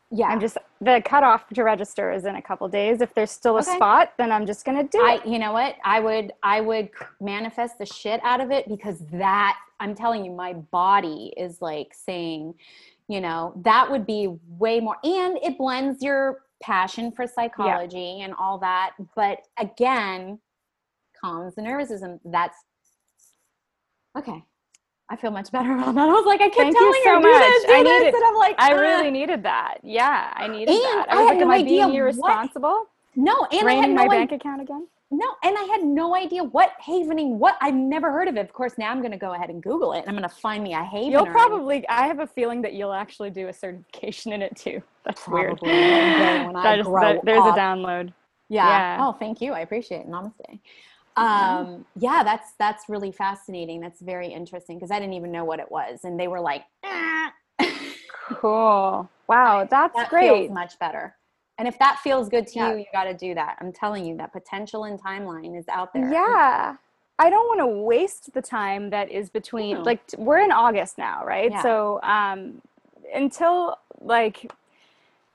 [0.10, 3.02] yeah, I'm just the cutoff to register is in a couple days.
[3.02, 3.76] If there's still a Okay.
[3.76, 5.26] spot, then I'm just gonna do I, it.
[5.28, 5.76] you know what?
[5.84, 6.90] I would, I would
[7.22, 11.94] manifest the shit out of it because that, I'm telling you, my body is like
[11.94, 12.56] saying,
[13.08, 18.34] you know, that would be way more, and it blends your passion for psychology and
[18.40, 18.94] all that.
[19.16, 20.40] But again,
[21.22, 22.20] calms the nervous system.
[22.26, 22.58] That's
[24.18, 24.44] okay.
[25.10, 26.10] I feel much better about that.
[26.10, 27.42] I was like, I kept Thank you telling so her, do much.
[27.42, 29.78] this, do I this, needed- and I'm like, I really needed that.
[29.84, 31.06] Yeah, I needed And that.
[31.10, 32.84] I I was had like, no am I being what- irresponsible?
[33.16, 34.20] no, and I had no my idea.
[34.20, 34.88] bank account again?
[35.10, 37.40] No, and I had no idea what havening.
[37.40, 38.42] What I've never heard of it.
[38.42, 40.00] Of course, now I'm going to go ahead and Google it.
[40.00, 41.12] and I'm going to find me a haven.
[41.14, 41.88] You'll probably.
[41.88, 44.84] I have a feeling that you'll actually do a certification in it too.
[45.06, 45.60] That's weird.
[45.60, 47.56] Probably day when I That is- grow that- there's up.
[47.56, 48.12] a download.
[48.50, 48.68] yeah.
[48.68, 48.98] yeah.
[49.08, 49.54] Oh, thank you.
[49.54, 50.10] I appreciate it.
[50.10, 50.60] Namaste.
[51.18, 53.82] Um, yeah, that's that's really fascinating.
[53.82, 56.64] That's very interesting because I didn't even know what it was, and they were like,
[56.84, 57.34] "Ah."
[58.36, 59.10] Cool.
[59.28, 60.30] Wow, that's that great.
[60.30, 61.14] feels much better.
[61.58, 62.72] And if that feels good to Yeah.
[62.72, 63.58] you, you got to do that.
[63.60, 66.10] I'm telling you, that potential and timeline is out there.
[66.10, 66.78] Yeah.
[67.20, 69.84] I don't want to waste the time that is between No.
[69.84, 71.52] like we're in August now, right?
[71.52, 71.62] Yeah.
[71.62, 72.62] So um
[73.14, 74.50] until like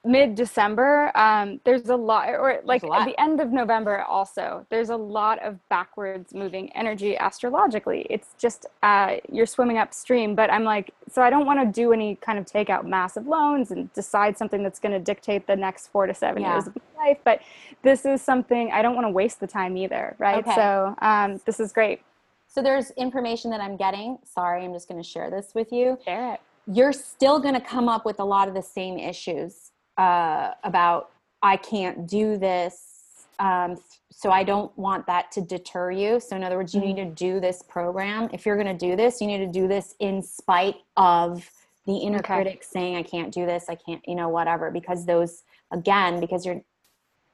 [0.04, 3.00] mid December, um there's a lot or like lot.
[3.02, 4.66] at the end of November also.
[4.68, 8.06] There's a lot of backwards moving energy astrologically.
[8.10, 11.92] It's just uh you're swimming upstream, but I'm like so I don't want to do
[11.92, 15.56] any kind of take out massive loans and decide something that's going to dictate the
[15.56, 16.54] next 4 to 7 Yeah.
[16.54, 17.40] years of my life, but
[17.82, 20.38] this is something I don't want to waste the time either, right?
[20.44, 20.54] Okay.
[20.54, 22.00] So um, this is great.
[22.48, 24.18] So there's information that I'm getting.
[24.24, 25.98] Sorry, I'm just going to share this with you.
[26.04, 26.40] Share it.
[26.66, 31.10] You're still going to come up with a lot of the same issues uh, about
[31.42, 33.26] I can't do this.
[33.38, 33.76] Um,
[34.10, 36.20] so I don't want that to deter you.
[36.20, 38.28] So in other words, you need to do this program.
[38.32, 41.50] If you're going to do this, you need to do this in spite of
[41.86, 42.34] the inner Okay.
[42.34, 44.70] critic saying I can't do this, I can't, you know, whatever.
[44.70, 46.62] Because those again, because you're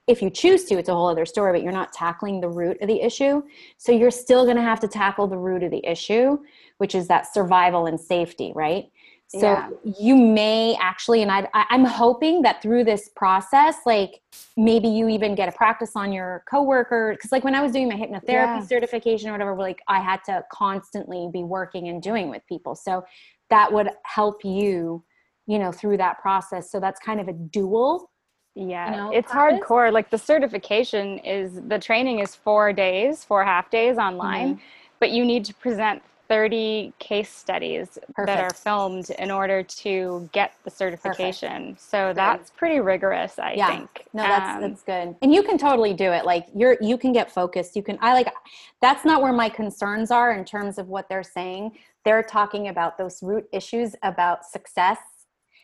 [0.06, 2.78] if you choose to, it's a whole other story, but you're not tackling the root
[2.80, 3.42] of the issue.
[3.76, 6.38] So you're still going to have to tackle the root of the issue,
[6.78, 8.90] which is that survival and safety, right?
[9.28, 9.68] So Yeah.
[9.84, 14.22] you may actually, and I, I'm hoping that through this process, like
[14.56, 17.12] maybe you even get a practice on your coworker.
[17.12, 18.62] Because like when I was doing my hypnotherapy Yeah.
[18.66, 22.74] certification or whatever, like I had to constantly be working and doing with people.
[22.74, 23.04] So
[23.50, 25.04] that would help you,
[25.46, 26.70] you know, through that process.
[26.70, 28.10] So that's kind of a dual.
[28.54, 29.60] Yeah, You know, it's practice?
[29.60, 29.92] hardcore.
[29.92, 34.60] Like the certification is the training is four days, four half days online, Mm-hmm.
[35.00, 40.52] but you need to present 30 case studies that are filmed in order to get
[40.62, 41.76] the certification.
[41.78, 43.68] So that's pretty rigorous, I Yeah.
[43.68, 44.06] think.
[44.12, 45.16] No, that's Um, that's good.
[45.22, 46.26] And you can totally do it.
[46.26, 47.74] Like you're you can get focused.
[47.76, 48.32] You can I like
[48.80, 51.78] that's not where my concerns are in terms of what they're saying.
[52.04, 54.98] They're talking about those root issues about success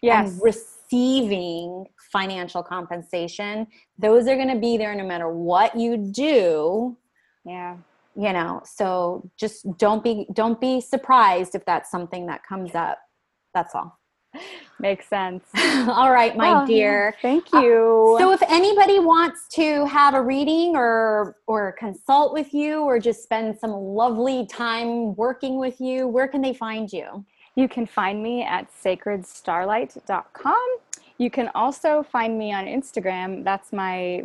[0.03, 0.33] yes.
[0.33, 3.67] and receiving financial compensation.
[3.99, 6.97] Those are going to be there no matter what you do,
[7.45, 7.77] yeah.
[8.17, 8.63] You know.
[8.65, 12.99] So just don't be don't be surprised if that's something that comes up.
[13.53, 13.99] That's all.
[14.81, 15.45] Makes sense.
[15.89, 17.15] all right, my Well, dear.
[17.23, 18.17] Thank uh, you.
[18.19, 23.23] So if anybody wants to have a reading or or consult with you or just
[23.23, 27.25] spend some lovely time working with you, where can they find you?
[27.57, 30.79] You can find me at sacredstarlight.com.
[31.19, 33.45] You can also find me on Instagram.
[33.45, 34.25] That's my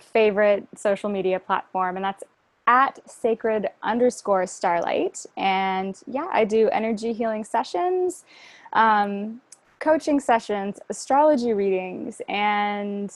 [0.00, 2.24] favorite social media platform, and that's
[2.66, 5.24] at sacred underscore starlight.
[5.36, 8.24] And yeah, I do energy healing sessions,
[8.72, 9.40] um,
[9.78, 13.12] coaching sessions, astrology readings, and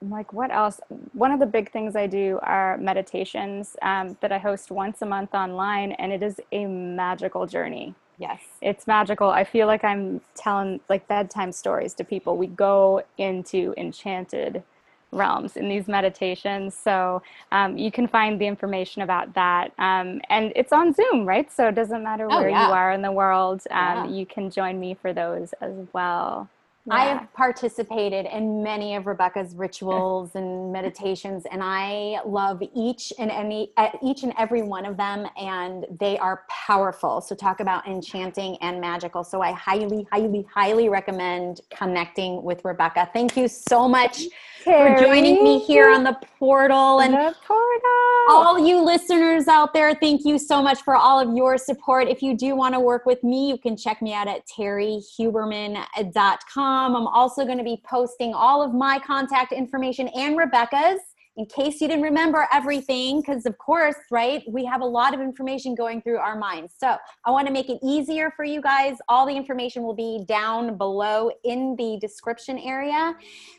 [0.00, 0.80] like what else?
[1.12, 5.06] One of the big things I do are meditations um, that I host once a
[5.06, 8.40] month online, and it is a magical journey Yes.
[8.60, 9.30] it's magical.
[9.30, 12.36] I feel like I'm telling like bedtime stories to people.
[12.36, 14.64] We go into enchanted
[15.12, 16.74] realms in these meditations.
[16.74, 19.72] So um, you can find the information about that.
[19.78, 21.50] Um, and it's on Zoom, right?
[21.50, 22.68] So it doesn't matter Oh, where yeah.
[22.68, 23.62] you are in the world.
[23.70, 24.02] Yeah.
[24.02, 26.48] Um, You can join me for those as well.
[26.90, 33.30] I have participated in many of Rebekah's rituals and meditations, and I love each and
[33.30, 37.20] any each and every one of them, and they are powerful.
[37.20, 39.22] So talk about enchanting and magical.
[39.22, 43.10] So I highly, highly, highly recommend connecting with Rebekah.
[43.12, 44.22] Thank you so much
[44.68, 48.28] for joining me here on the portal and the portal.
[48.28, 52.06] all you listeners out there, thank you so much for all of your support.
[52.08, 56.96] If you do want to work with me, you can check me out at terriehuberman.com.
[56.96, 61.00] I'm also going to be posting all of my contact information and Rebekah's
[61.38, 65.20] in case you didn't remember everything, because of course, right, we have a lot of
[65.20, 66.74] information going through our minds.
[66.76, 68.96] So I want to make it easier for you guys.
[69.08, 73.14] All the information will be down below in the description area.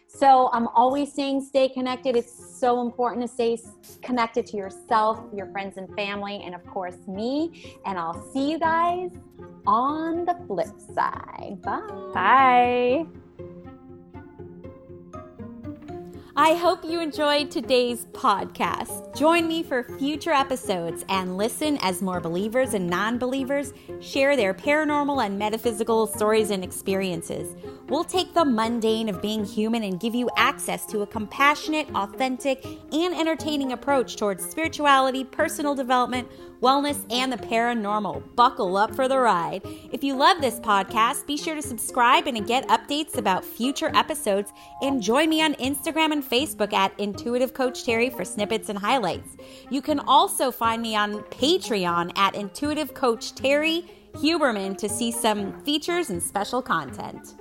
[0.08, 2.18] So I'm always saying stay connected.
[2.18, 3.58] It's so important to stay
[4.02, 7.80] connected to yourself, your friends and family, and of course me.
[7.86, 9.12] And I'll see you guys
[9.66, 11.62] on the flip side.
[11.62, 12.12] Bye.
[12.14, 13.29] Bye.
[16.42, 19.14] I hope you enjoyed today's podcast.
[19.14, 24.54] Join me for future episodes and listen as more believers and non believers share their
[24.54, 27.58] paranormal and metaphysical stories and experiences.
[27.90, 32.64] We'll take the mundane of being human and give you access to a compassionate, authentic,
[32.94, 36.30] and entertaining approach towards spirituality, personal development,
[36.62, 38.36] wellness, and the paranormal.
[38.36, 39.62] Buckle up for the ride.
[39.92, 44.54] If you love this podcast, be sure to subscribe and get updates about future episodes.
[44.82, 49.38] And join me on Instagram and Facebook at Intuitive Coach Terrie for snippets and highlights.
[49.70, 55.62] You can also find me on Patreon at Intuitive Coach Terrie Huberman to see some
[55.64, 57.39] features and special content.